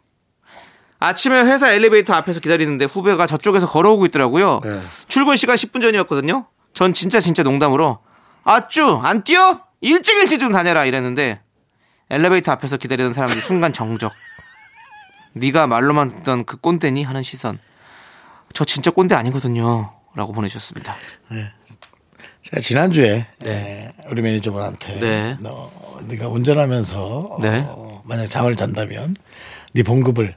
[0.99, 4.59] 아침에 회사 엘리베이터 앞에서 기다리는데 후배가 저쪽에서 걸어오고 있더라고요.
[4.63, 4.81] 네.
[5.07, 6.47] 출근 시간 10분 전이었거든요.
[6.73, 7.99] 전 진짜 진짜 농담으로
[8.43, 9.61] 아쭈 안 뛰어?
[9.81, 11.41] 일찍 일찍 좀 다녀라 이랬는데
[12.09, 14.11] 엘리베이터 앞에서 기다리는 사람들이 순간 정적.
[15.33, 17.59] 네가 말로만 듣던 그 꼰대니 하는 시선.
[18.53, 19.93] 저 진짜 꼰대 아니거든요.
[20.15, 20.95] 라고 보내주셨습니다.
[22.43, 25.37] 제가 지난주에 네, 우리 매니저분한테 네.
[25.39, 25.71] 너
[26.07, 27.63] 네가 운전하면서 네.
[27.67, 29.15] 어, 만약 잠을 잔다면
[29.73, 30.35] 네 봉급을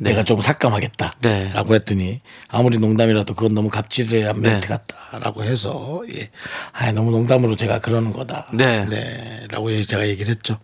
[0.00, 1.14] 내가 좀 삭감하겠다.
[1.20, 1.50] 네.
[1.52, 4.50] 라고 했더니 아무리 농담이라도 그건 너무 갑질한 네.
[4.52, 6.30] 멘트 같다라고 해서 예.
[6.72, 8.48] 아, 너무 농담으로 제가 그러는 거다.
[8.54, 9.46] 네.
[9.50, 10.58] 라고 제가 얘기를 했죠.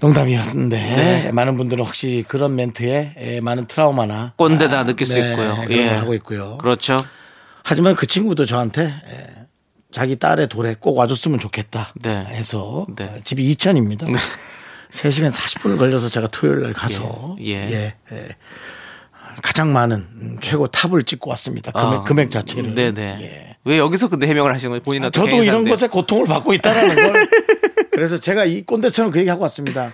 [0.00, 5.54] 농담이었는데 많은 분들은 혹시 그런 멘트에 예, 많은 트라우마나 꼰대다 느낄 수 네, 있고요.
[5.66, 5.86] 그런 예.
[5.86, 6.58] 걸 하고 있고요.
[6.58, 7.04] 그렇죠.
[7.64, 9.26] 하지만 그 친구도 저한테 에,
[9.90, 12.24] 자기 딸의 돌에 꼭 와줬으면 좋겠다 네.
[12.26, 13.04] 해서 네.
[13.04, 14.06] 어, 집이 이천입니다.
[14.96, 17.44] 3시간 40분을 걸려서 제가 토요일 날 가서 예.
[17.44, 17.70] 예.
[17.72, 18.28] 예, 예.
[19.42, 21.70] 가장 많은 음, 최고 탑을 찍고 왔습니다.
[21.70, 22.74] 금액, 아, 금액 자체를.
[22.74, 23.18] 네네.
[23.20, 23.56] 예.
[23.64, 24.80] 왜 여기서 근데 해명을 하시는 거예요?
[24.80, 27.28] 본인은 저도 이런 것에 고통을 받고 있다라는 걸.
[27.90, 29.92] 그래서 제가 이 꼰대처럼 그 얘기 하고 왔습니다.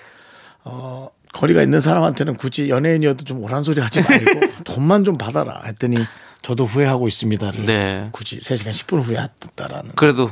[0.65, 5.97] 어, 거리가 있는 사람한테는 굳이 연예인이어도 좀 오란 소리 하지 말고 돈만 좀 받아라 했더니
[6.43, 8.09] 저도 후회하고 있습니다를 네.
[8.13, 9.93] 굳이 3시간 10분 후에 했다라는.
[9.97, 10.31] 그래도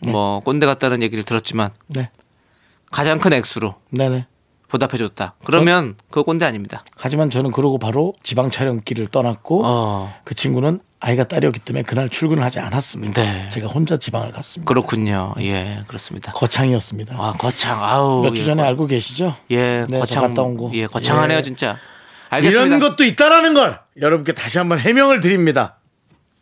[0.00, 2.10] 뭐 꼰대 같다는 얘기를 들었지만 네.
[2.90, 4.26] 가장 큰 액수로 네네.
[4.68, 5.34] 보답해줬다.
[5.44, 6.84] 그러면 그거 꼰대 아닙니다.
[6.96, 10.14] 하지만 저는 그러고 바로 지방 촬영길을 떠났고 어.
[10.24, 13.22] 그 친구는 아이가 딸이었기 때문에 그날 출근을 하지 않았습니다.
[13.22, 13.48] 네.
[13.48, 14.68] 제가 혼자 지방을 갔습니다.
[14.68, 15.34] 그렇군요.
[15.40, 16.30] 예, 그렇습니다.
[16.32, 17.16] 거창이었습니다.
[17.18, 17.82] 아 거창.
[17.82, 18.22] 아우.
[18.22, 19.34] 몇주 예, 전에 거- 알고 계시죠?
[19.50, 20.22] 예, 네, 저 거창.
[20.28, 20.70] 갔다 온 거.
[20.74, 21.42] 예, 거창하네요 예.
[21.42, 21.76] 진짜.
[22.28, 22.66] 알겠습니다.
[22.76, 25.78] 이런 것도 있다라는 걸 여러분께 다시 한번 해명을 드립니다.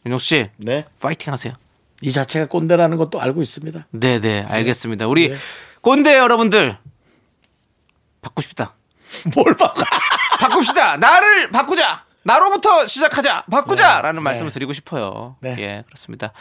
[0.04, 0.84] 윤정 씨, 네.
[1.00, 1.54] 파이팅 하세요.
[2.02, 3.86] 이 자체가 꼰대라는 것도 알고 있습니다.
[3.92, 5.06] 네, 네, 알겠습니다.
[5.06, 5.36] 우리 네.
[5.82, 6.76] 꼰대 여러분들
[8.22, 8.74] 바꾸십시다.
[9.34, 9.82] 뭘 바꿔?
[10.38, 10.96] 바꿉시다.
[10.98, 12.04] 나를 바꾸자.
[12.22, 13.44] 나로부터 시작하자.
[13.50, 15.36] 바꾸자라는 말씀을 드리고 싶어요.
[15.40, 15.56] 네.
[15.58, 16.32] 예, 그렇습니다.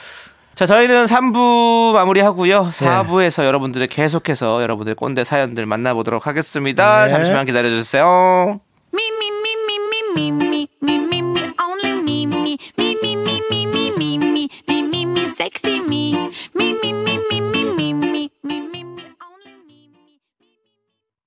[0.54, 2.70] 자, 저희는 3부 마무리하고요.
[2.72, 7.04] 4부에서 여러분들의 계속해서 여러분들의 꼰대 사연들 만나보도록 하겠습니다.
[7.04, 7.10] 네.
[7.10, 8.60] 잠시만 기다려 주세요.
[8.94, 9.08] Me,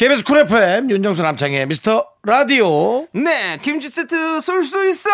[0.00, 5.10] KBS 쿨 FM 윤정수 남창희의 미스터 라디오 네, 김치 세트 쏠 수 있어!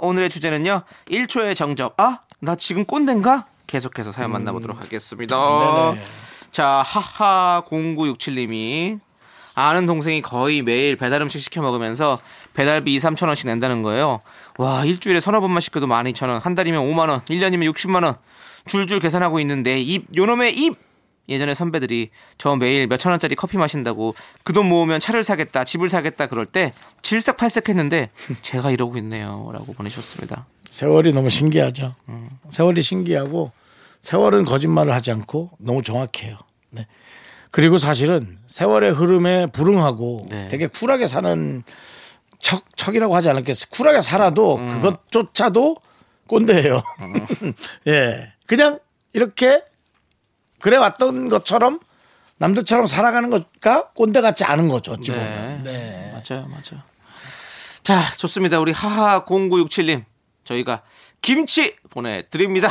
[0.00, 1.94] 오늘의 주제는요, 1초의 정적.
[1.98, 3.46] 아, 나 지금 꼰대인가?
[3.68, 5.36] 계속해서 사연 만나보도록 하겠습니다.
[6.50, 8.98] 자, 하하 0967님이
[9.54, 12.18] 아는 동생이 거의 매일 배달 음식 시켜 먹으면서
[12.54, 14.20] 배달비 2, 3천 원씩 낸다는 거예요.
[14.58, 18.16] 와, 일주일에 서너 번만 시켜도 12,000원, 한 달이면 5만 원, 1년이면 60만 원.
[18.66, 20.74] 줄줄 계산하고 있는데 입 요놈의 입
[21.28, 26.26] 예전에 선배들이 저 매일 몇천 원짜리 커피 마신다고 그 돈 모으면 차를 사겠다 집을 사겠다
[26.26, 26.72] 그럴 때
[27.02, 28.10] 질색팔색 했는데
[28.42, 30.46] 제가 이러고 있네요라고 보내셨습니다.
[30.68, 31.94] 세월이 너무 신기하죠.
[32.50, 33.52] 세월이 신기하고
[34.02, 36.36] 세월은 거짓말을 하지 않고 너무 정확해요.
[36.70, 36.86] 네.
[37.50, 40.48] 그리고 사실은 세월의 흐름에 불응하고 네.
[40.48, 41.62] 되게 쿨하게 사는
[42.40, 43.68] 척, 척이라고 하지 않았겠어요.
[43.70, 45.76] 쿨하게 살아도 그것조차도
[46.26, 46.82] 꼰대예요.
[47.88, 48.32] 예.
[48.46, 48.78] 그냥
[49.12, 49.62] 이렇게
[50.64, 51.78] 그래 왔던 것처럼
[52.38, 54.92] 남들처럼 살아가는 것과 꼰대 같지 않은 거죠.
[54.92, 55.62] 어찌 보면.
[55.62, 56.10] 네.
[56.10, 56.82] 맞아요, 맞아요.
[57.82, 58.58] 자, 좋습니다.
[58.60, 60.06] 우리 하하 0967님
[60.44, 60.80] 저희가
[61.20, 62.70] 김치 보내드립니다.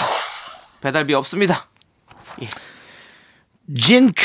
[0.82, 1.68] 배달비 없습니다.
[3.80, 4.24] 진크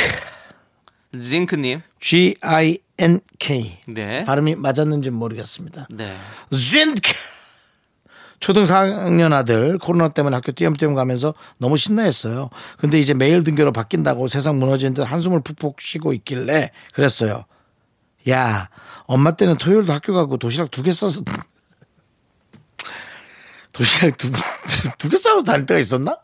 [1.21, 5.89] 징크님, G-I-N-K 네, 발음이 맞았는지 모르겠습니다.
[5.91, 6.16] 네,
[6.51, 7.12] 진크
[8.41, 12.51] 초등 4학년 아들 코로나 때문에 학교 띄엄띄엄 가면서 너무 신나했어요.
[12.78, 17.45] 근데 이제 매일 등교로 바뀐다고 세상 무너지는 듯 한숨을 푹푹 쉬고 있길래 그랬어요.
[18.28, 18.68] 야,
[19.07, 21.22] 엄마 때는 토요일도 학교 가고 도시락 두 개 싸서
[23.72, 24.30] 도시락 두
[24.99, 26.18] 두 개 싸서 다닐 때가 있었나?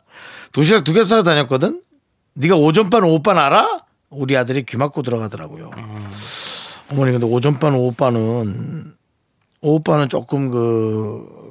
[0.53, 1.83] 도시락 두 개 싸서 다녔거든.
[2.35, 3.85] 네가 오전반 오후반 알아?
[4.11, 5.71] 우리 아들이 귀 막고 들어가더라고요.
[6.93, 8.95] 어머니 근데 오전반 오후반은
[9.63, 11.44] 오후반은 조금 그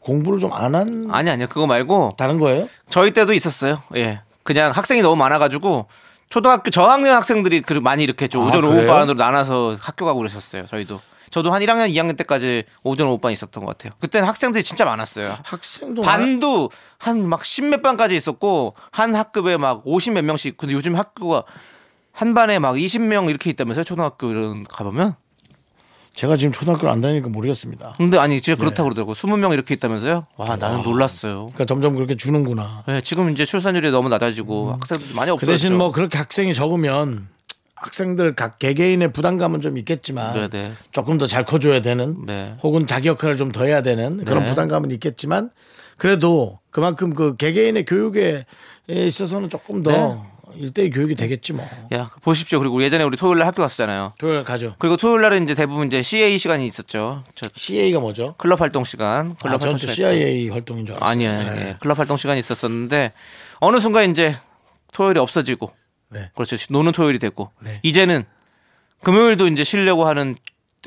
[0.00, 2.68] 공부를 좀 안 한 아니 아니요 그거 말고 다른 거예요?
[2.88, 3.76] 저희 때도 있었어요.
[3.96, 4.20] 예.
[4.42, 5.86] 그냥 학생이 너무 많아가지고
[6.28, 8.78] 초등학교 저학년 학생들이 그 많이 이렇게 좀 아, 오전 그래요?
[8.78, 10.66] 오후 반으로 나눠서 학교 가고 그랬었어요.
[10.66, 11.00] 저희도.
[11.30, 13.92] 저도 한 1학년, 2학년 때까지 오전 오후반 있었던 것 같아요.
[14.00, 15.38] 그때는 학생들이 진짜 많았어요.
[15.44, 16.68] 학생도 반도
[16.98, 20.58] 한 막 십몇 반까지 있었고 한 학급에 막 오십 몇 명씩.
[20.58, 21.44] 근데 요즘 학교가
[22.12, 23.84] 한 반에 막 20명 이렇게 있다면서요.
[23.84, 25.14] 초등학교 이런 가보면.
[26.14, 27.94] 제가 지금 초등학교를 안 다니니까 모르겠습니다.
[27.96, 28.40] 근데 아니 네.
[28.40, 29.14] 진짜 그렇다고 그러더라고요.
[29.14, 30.26] 20명 이렇게 있다면서요.
[30.36, 31.46] 와 나는 놀랐어요.
[31.46, 32.84] 그러니까 점점 그렇게 주는구나.
[32.86, 35.52] 네, 지금 이제 출산율이 너무 낮아지고 학생들이 많이 그 없어졌죠.
[35.52, 37.28] 대신 뭐 그렇게 학생이 적으면
[37.74, 40.72] 학생들 각 개개인의 부담감은 좀 있겠지만 네네.
[40.92, 42.54] 조금 더 잘 커줘야 되는 네.
[42.62, 44.48] 혹은 자기 역할을 좀 더 해야 되는 그런 네.
[44.50, 45.50] 부담감은 있겠지만
[45.96, 48.44] 그래도 그만큼 그 개개인의 교육에
[48.88, 50.20] 있어서는 조금 더 네.
[50.56, 51.68] 일대일 교육이 되겠지 뭐.
[51.94, 52.58] 야 보십시오.
[52.58, 54.14] 그리고 예전에 우리 토요일 날 학교 갔었잖아요.
[54.18, 54.74] 토요일 가죠.
[54.78, 57.24] 그리고 토요일 날은 이제 대부분 이제 CA 시간이 있었죠.
[57.34, 58.34] 저 CA가 뭐죠?
[58.38, 59.34] 클럽 활동 시간.
[59.36, 60.94] 클럽 아, 활동 시간 CIA 활동인 줄.
[60.96, 61.10] 알았어요.
[61.10, 61.54] 아니에요.
[61.54, 61.68] 네.
[61.68, 63.12] 예, 클럽 활동 시간이 있었었는데
[63.60, 64.34] 어느 순간 이제
[64.92, 65.72] 토요일이 없어지고
[66.10, 66.30] 네.
[66.34, 66.56] 그렇죠.
[66.70, 67.78] 노는 토요일이 됐고 네.
[67.82, 68.24] 이제는
[69.02, 70.34] 금요일도 이제 쉬려고 하는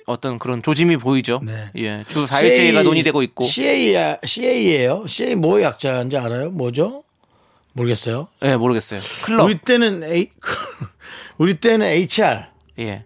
[0.08, 1.40] 어떤 그런 조짐이 보이죠.
[1.42, 1.70] 네.
[1.78, 3.46] 예, 주 4일째가 논의되고 있고.
[3.46, 5.08] CA, CA예요.
[5.08, 6.50] CA 뭐 약자인지 알아요?
[6.52, 7.05] 뭐죠?
[7.86, 8.28] 모르겠어요.
[8.44, 9.02] 예, 모르겠어요.
[9.24, 9.44] 클럽.
[9.46, 10.32] 우리 때는 A,
[11.38, 12.46] 우리 때는 HR
[12.80, 13.04] 예.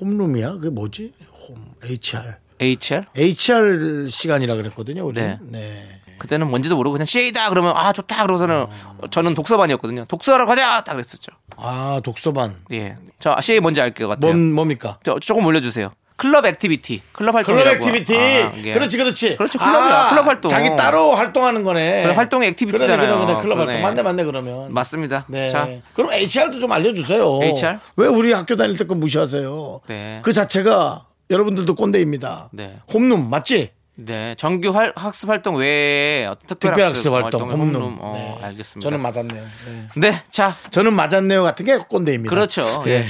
[0.00, 0.52] 홈룸이야.
[0.52, 1.12] 그게 뭐지?
[1.48, 3.04] 홈 HR HR?
[3.14, 5.04] HR 시간이라 그랬거든요.
[5.06, 5.38] 우리 네.
[5.42, 6.00] 네.
[6.18, 8.64] 그때는 뭔지도 모르고 그냥 CA다 그러면 아 좋다 그러고서는
[9.10, 10.06] 저는 독서반이었거든요.
[10.06, 11.32] 독서하러 가자 딱 그랬었죠.
[11.58, 12.56] 아 독서반.
[12.72, 12.96] 예.
[13.18, 14.32] 저 CA 뭔지 알 것 같아요.
[14.32, 14.98] 뭔 뭡니까?
[15.02, 15.92] 저 조금 올려주세요.
[16.16, 17.78] club activity, 클럽 활동이라고.
[17.78, 18.16] club activity.
[18.18, 18.72] 아, 예.
[18.72, 19.36] 그렇지, 그렇지.
[19.36, 20.08] 그렇죠, 클럽이야.
[20.10, 20.48] 클럽 활동.
[20.48, 22.04] 자기 따로 활동하는 거네.
[22.04, 22.96] 그래, 활동의 activity잖아요.
[22.96, 23.72] 그러네, 그러네, 클럽 그러네.
[23.72, 23.82] 활동.
[23.82, 24.72] 맞네, 맞네, 그러면.
[24.72, 25.24] 맞습니다.
[25.28, 25.48] 네.
[25.50, 27.40] 자, 그럼 HR도 좀 알려주세요.
[27.42, 27.78] HR?
[27.96, 29.80] 왜 우리 학교 다닐 때 거 무시하세요?
[29.88, 30.20] 네.
[30.22, 32.48] 그 자체가 여러분들도 꼰대입니다.
[32.52, 32.76] 네.
[32.92, 33.70] 홈룸 맞지?
[33.98, 37.82] 네, 정규 활- 학습 활동 외에 어떤 특별, 학습 활동 활동의 홈룸.
[37.82, 37.98] 홈룸.
[38.00, 38.44] 어, 네.
[38.46, 38.84] 알겠습니다.
[38.88, 39.42] 저는 맞았네요.
[39.42, 40.10] 네.
[40.10, 42.28] 네, 자, 저는 맞았네요 같은 게 꼰대입니다.
[42.34, 42.84] 그렇죠.
[42.86, 43.06] 예.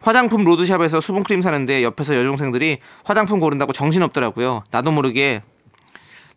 [0.00, 4.64] 화장품 로드샵에서 수분크림 사는데 옆에서 여중생들이 화장품 고른다고 정신없더라고요.
[4.70, 5.42] 나도 모르게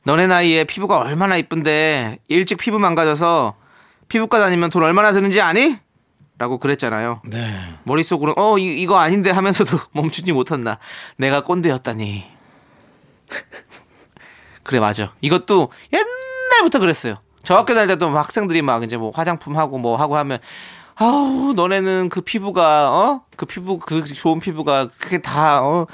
[0.04, 3.56] 너네 나이에 피부가 얼마나 이쁜데 일찍 피부 망가져서
[4.08, 5.78] 피부과 다니면 돈 얼마나 드는지 아니?
[6.38, 7.22] 라고 그랬잖아요.
[7.28, 7.56] 네.
[7.84, 10.80] 머릿속으로 어 이, 거 아닌데 하면서도 멈추지 못한다.
[11.18, 12.26] 내가 꼰대였다니.
[14.64, 15.14] 그래 맞아.
[15.22, 17.18] 이것도 옛날부터 그랬어요.
[17.44, 20.40] 저 학교 다닐 때도 막 학생들이 막 이제 뭐 화장품 하고 뭐 하고 하면
[21.02, 25.88] 아우 너네는 그 피부가 어 그 피부 그 좋은 피부가 그게 다 어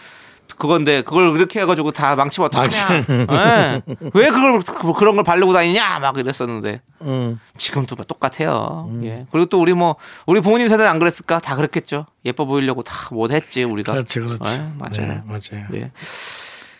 [0.58, 3.04] 그건데 그걸 그렇게 해가지고 다 망치면 어떡하냐?
[3.32, 3.82] 예.
[4.16, 6.00] 왜 그걸 그- 그런 걸 바르고 다니냐?
[6.00, 7.40] 막 이랬었는데 음.
[7.58, 8.90] 지금도 뭐 똑같아요.
[9.04, 9.28] 예.
[9.32, 11.40] 그리고 또 우리 뭐 우리 부모님 세대는 안 그랬을까?
[11.40, 12.06] 다 그랬겠죠.
[12.26, 13.92] 예뻐 보이려고 다뭐 했지 우리가.
[13.94, 14.40] 그렇지, 그렇지.
[14.54, 14.92] 예, 맞아요.
[15.14, 15.68] 네, 맞아요.
[15.70, 15.92] 네.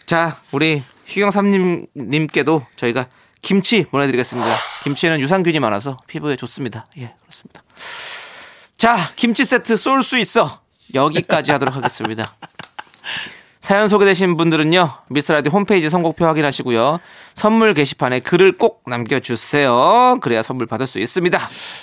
[0.08, 3.06] 자, 우리 희경 삼님 님께도 저희가
[3.42, 4.56] 김치 보내드리겠습니다.
[4.84, 6.88] 김치에는 유산균이 많아서 피부에 좋습니다.
[6.98, 7.64] 예, 그렇습니다.
[8.78, 10.62] 자, 김치 세트 쏠 수 있어.
[10.94, 12.36] 여기까지 하도록 하겠습니다.
[13.68, 17.00] 사연 소개되신 분들은요, 미스라디 홈페이지 선곡표 확인하시고요.
[17.34, 20.20] 선물 게시판에 글을 꼭 남겨주세요.
[20.22, 21.38] 그래야 선물 받을 수 있습니다.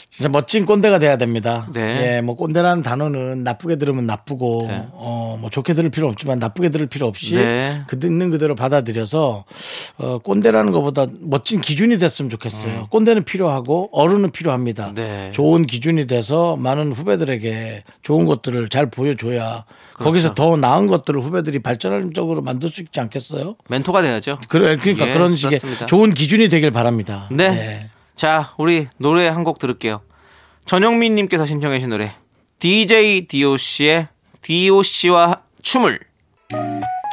[0.09, 1.67] 진짜 멋진 꼰대가 돼야 됩니다.
[1.75, 2.17] 네.
[2.17, 4.87] 예, 뭐 꼰대라는 단어는 나쁘게 들으면 나쁘고, 네.
[4.93, 7.83] 어, 뭐 좋게 들을 필요 없지만 나쁘게 들을 필요 없이 네.
[7.87, 9.45] 그 있는 그대로 받아들여서
[9.99, 12.87] 어, 꼰대라는 것보다 멋진 기준이 됐으면 좋겠어요.
[12.89, 14.89] 꼰대는 필요하고 어른은 필요합니다.
[14.89, 14.95] 음.
[14.95, 15.31] 네.
[15.33, 20.11] 좋은 기준이 돼서 많은 후배들에게 좋은 것들을 잘 보여줘야 그렇죠.
[20.11, 23.57] 거기서 더 나은 것들을 후배들이 발 전적으로 만들 수 있지 않겠어요?
[23.69, 24.39] 멘토가 돼야죠.
[24.49, 25.87] 그래, 그러니까 예, 그런 식의 그렇습니다.
[25.87, 27.29] 좋은 기준이 되길 바랍니다.
[27.31, 27.49] 네.
[27.49, 27.91] 네.
[28.17, 30.01] 자, 우리 노래 한 곡 들을게요.
[30.65, 32.13] 전영민 님께서 신청해 주신 노래.
[32.59, 34.09] DJ DOC의
[34.43, 36.01] DOC와 춤을.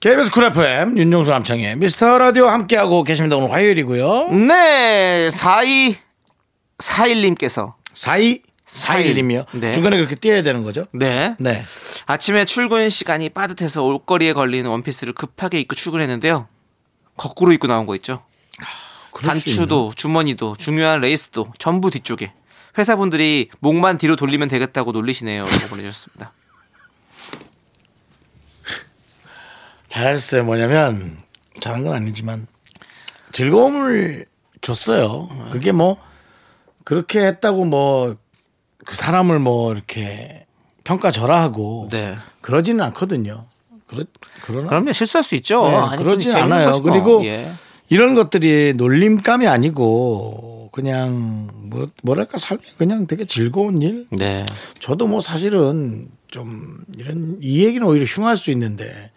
[0.00, 5.96] KBS 쿨 FM 윤정수 남창희 미스터 라디오 함께하고 계십니다 오늘 화요일이고요 네, 42
[6.78, 9.72] 41님께서 42 41이며 네.
[9.72, 11.34] 중간에 그렇게 띄어야 되는 거죠 네.
[11.40, 11.62] 네
[12.08, 16.48] 아침에 출근 시간이 빠듯해서 옷걸이에 걸린 원피스를 급하게 입고 출근했는데요.
[17.18, 18.22] 거꾸로 입고 나온 거 있죠.
[19.14, 22.32] 수 단추도 주머니도 중요한 레이스도 전부 뒤쪽에
[22.78, 25.44] 회사분들이 목만 뒤로 돌리면 되겠다고 놀리시네요.
[25.68, 26.32] 보내주셨습니다.
[29.88, 31.16] 잘했어요 뭐냐면
[31.60, 32.46] 잘한 건 아니지만
[33.32, 34.26] 즐거움을
[34.60, 35.98] 줬어요 그게 뭐
[36.84, 38.16] 그렇게 했다고 뭐
[38.88, 40.46] 그 사람을 뭐 이렇게
[40.84, 42.16] 평가절하하고 네.
[42.40, 43.44] 그러지는 않거든요.
[43.86, 44.04] 그러,
[44.40, 44.66] 그러나?
[44.66, 45.68] 그러면 실수할 수 있죠.
[45.68, 46.80] 네, 아니, 그러진 않아요.
[46.80, 47.52] 그리고 예.
[47.90, 54.06] 이런 것들이 놀림감이 아니고 그냥 뭐 뭐랄까 삶이 그냥 되게 즐거운 일.
[54.10, 54.46] 네.
[54.80, 59.10] 저도 뭐 사실은 좀 이런 이 얘기는 오히려 흉할 수 있는데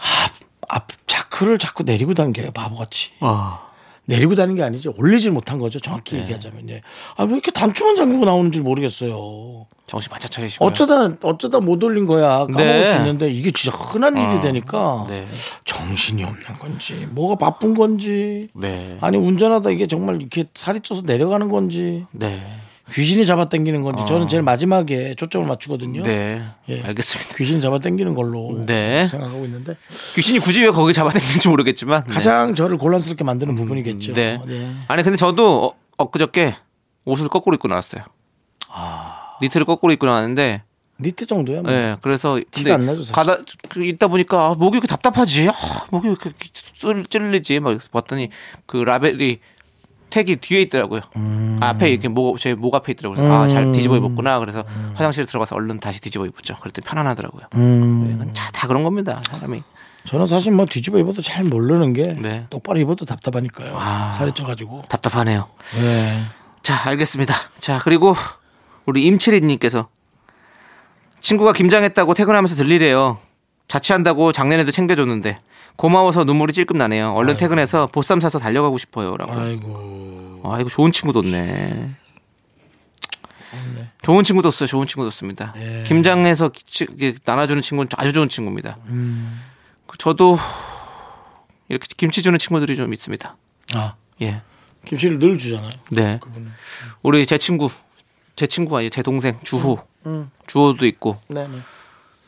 [0.00, 0.32] 앞,
[0.68, 3.12] 앞 차크를 자꾸 내리고 다니게요 바보같이.
[3.20, 3.70] 어.
[4.06, 4.92] 내리고 다니는 게 아니죠.
[4.96, 5.78] 올리질 못한 거죠.
[5.78, 6.68] 정확히 얘기하자면.
[6.70, 6.82] 예.
[7.16, 9.66] 아, 왜 이렇게 단추만 잠그고 나오는지 모르겠어요.
[9.86, 10.64] 정신 바짝 차리시고.
[10.64, 12.46] 어쩌다, 어쩌다 못 올린 거야.
[12.46, 12.90] 까먹을 네.
[12.90, 15.26] 수 있는데 이게 진짜 흔한 일이 되니까 네.
[15.64, 18.98] 정신이 없는 건지, 뭐가 바쁜 건지, 네.
[19.00, 22.40] 아니, 운전하다 이게 정말 이렇게 살이 쪄서 내려가는 건지, 네.
[22.92, 26.00] 귀신이 잡아당기는 건지, 저는 제일 마지막에 초점을 맞추거든요.
[26.00, 26.04] 어.
[26.04, 26.42] 네.
[26.68, 26.82] 예.
[26.82, 27.34] 알겠습니다.
[27.36, 29.06] 귀신이 잡아당기는 걸로 네.
[29.06, 29.76] 생각하고 있는데
[30.14, 32.04] 귀신이 굳이 왜 거기 잡아당기는지 모르겠지만.
[32.08, 32.14] 네.
[32.14, 34.14] 가장 저를 곤란스럽게 만드는 부분이겠죠.
[34.14, 34.38] 네.
[34.46, 34.74] 네.
[34.88, 36.54] 아니 근데 저도 어, 엊그저께
[37.04, 38.02] 옷을 거꾸로 입고 나왔어요.
[39.42, 40.62] 니트를 거꾸로 입고 나왔는데,
[41.00, 41.62] 니트 정도야.
[41.62, 41.70] 뭐.
[41.70, 43.14] 네, 그래서 티가 안 나죠, 사실.
[43.14, 43.38] 가다
[43.70, 45.48] 그 있다 보니까 아, 목이 왜 이렇게 답답하지?
[45.48, 45.52] 아,
[45.90, 47.60] 목이 왜 이렇게 찔- 찔리지?
[47.60, 48.28] 막 봤더니
[48.66, 49.38] 그 라벨이
[50.10, 51.00] 택이 뒤에 있더라고요.
[51.16, 51.58] 음.
[51.62, 53.16] 앞에 이렇게 목, 제 목 앞에 있더라고요.
[53.16, 54.38] 그래서 아, 잘 뒤집어 입었구나.
[54.38, 56.56] 그래서 화장실 들어가서 얼른 다시 뒤집어 입었죠.
[56.60, 57.42] 그랬더니 편안하더라고요.
[57.54, 58.18] 음.
[58.26, 59.22] 네, 자, 다 그런 겁니다.
[59.30, 59.62] 사람이.
[60.06, 62.44] 저는 사실 뭐 뒤집어 입어도 잘 모르는 게 네.
[62.50, 63.76] 똑바로 입어도 답답하니까요.
[63.78, 64.12] 아.
[64.16, 64.82] 살이 쪄가지고.
[64.88, 65.46] 답답하네요.
[65.80, 66.22] 네.
[66.62, 67.34] 자, 알겠습니다.
[67.58, 68.14] 자, 그리고
[68.86, 69.88] 우리 임채리님께서
[71.20, 73.18] 친구가 김장했다고 퇴근하면서 들리래요.
[73.68, 75.38] 자취한다고 작년에도 챙겨줬는데
[75.80, 77.12] 고마워서 눈물이 찔끔 나네요.
[77.12, 79.32] 얼른 퇴근해서 보쌈 사서 달려가고 싶어요라고.
[79.32, 80.42] 아이고.
[80.44, 81.96] 아, 이거 좋은 친구 뒀네.
[84.02, 84.66] 좋은 친구 뒀어요.
[84.66, 85.54] 좋은 친구 뒀습니다.
[85.56, 85.82] 예.
[85.84, 86.50] 김장해서
[87.24, 88.76] 나눠주는 친구는 아주 좋은 친구입니다.
[88.88, 89.40] 음.
[89.86, 90.36] 그 저도
[91.70, 93.36] 이렇게 김치 주는 친구들이 좀 있습니다.
[93.72, 94.42] 아 예.
[94.84, 95.70] 김치를 늘 주잖아요.
[95.92, 96.20] 네.
[97.02, 97.70] 우리 제 친구,
[98.36, 98.90] 제 친구 아니에요.
[98.90, 99.78] 제 동생 주호.
[100.04, 100.30] 음.
[100.46, 101.58] 주호도 있고 네 네.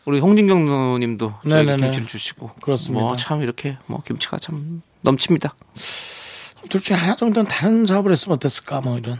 [0.05, 1.77] 우리 홍진경 누님도 네네네.
[1.77, 3.03] 김치를 주시고 그렇습니다.
[3.05, 5.55] 뭐 참 이렇게 뭐 김치가 참 넘칩니다.
[6.69, 9.19] 둘 중에 하나 정도는 다른 사업을 했으면 어땠을까 뭐 이런.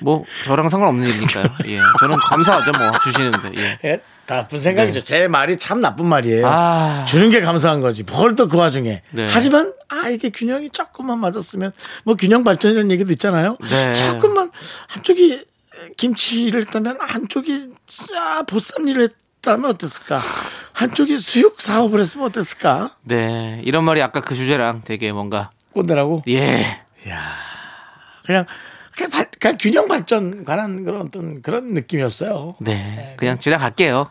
[0.00, 1.44] 뭐 저랑 상관없는 일이니까요.
[1.66, 3.50] 예, 저는 감사하죠 뭐 주시는데.
[3.56, 3.78] 예.
[3.84, 5.00] 예, 다 나쁜 생각이죠.
[5.00, 6.46] 제 말이 참 나쁜 말이에요.
[6.46, 8.04] 아, 주는 게 감사한 거지.
[8.04, 9.02] 뭘또그 와중에.
[9.10, 9.26] 네.
[9.28, 11.72] 하지만 아 이게 균형이 조금만 맞았으면
[12.04, 13.56] 뭐 균형 발전이라는 얘기도 있잖아요.
[13.60, 13.92] 네.
[13.94, 14.52] 조금만
[14.86, 15.44] 한쪽이
[15.96, 17.68] 김치를 했다면 한쪽이
[18.16, 20.20] 아, 보쌈 일을 했다면 어땠을까?
[20.72, 22.90] 한쪽이 수육 사업을 했으면 어땠을까?
[23.02, 26.22] 네 이런 말이 아까 그 주제랑 되게 뭔가 꼰대라고.
[26.28, 26.82] 예,
[28.24, 28.46] 그냥
[28.96, 32.56] 그냥, 발- 그냥 균형 발전 관한 그런 어떤 그런 느낌이었어요.
[32.60, 34.10] 네 그냥 지나갈게요.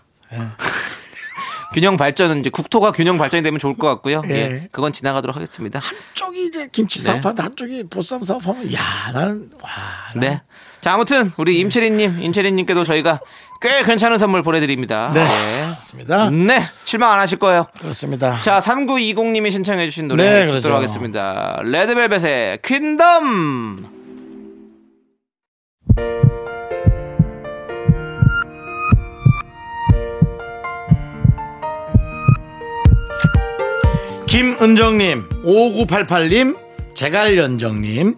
[1.73, 4.21] 균형 발전은 이제 국토가 균형 발전이 되면 좋을 것 같고요.
[4.29, 4.67] 예, 예.
[4.71, 5.79] 그건 지나가도록 하겠습니다.
[5.79, 7.05] 한쪽이 이제 김치 네.
[7.05, 9.69] 사업하는데 한쪽이 보쌈 사업하면 야 나는 와
[10.13, 10.41] 나는 네.
[10.81, 13.19] 자, 아무튼 우리 임채린님, 임채린님께도 저희가
[13.61, 15.11] 꽤 괜찮은 선물 보내드립니다.
[15.13, 15.23] 네.
[15.23, 15.65] 네.
[15.67, 16.29] 맞습니다.
[16.29, 17.65] 네, 실망 안 하실 거예요.
[17.79, 18.39] 그렇습니다.
[18.41, 20.77] 자, 3920님이 신청해주신 노래 네, 듣도록.
[20.77, 21.59] 하겠습니다.
[21.63, 23.97] 레드벨벳의 퀸덤!
[34.27, 36.57] 김은정님, 5988님,
[36.95, 38.15] 제갈연정님,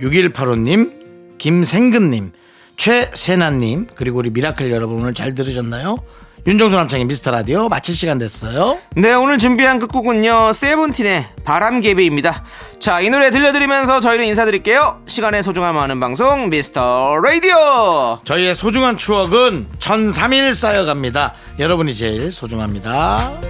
[0.00, 2.32] 6185님, 김생근님,
[2.76, 5.96] 최세나님, 그리고 우리 미라클 여러분 오늘 잘 들으셨나요?
[6.46, 8.78] 윤정수 남창희의 미스터 라디오 마칠 시간 됐어요.
[8.96, 12.44] 네, 오늘 준비한 끝곡은요, 세븐틴의 바람개비입니다.
[12.78, 15.02] 자, 이 노래 들려드리면서 저희는 인사드릴게요.
[15.08, 18.20] 시간의 소중함 아는 방송, 미스터 라디오!
[18.24, 21.34] 저희의 소중한 추억은 1003일 쌓여갑니다.
[21.58, 23.40] 여러분이 제일 소중합니다.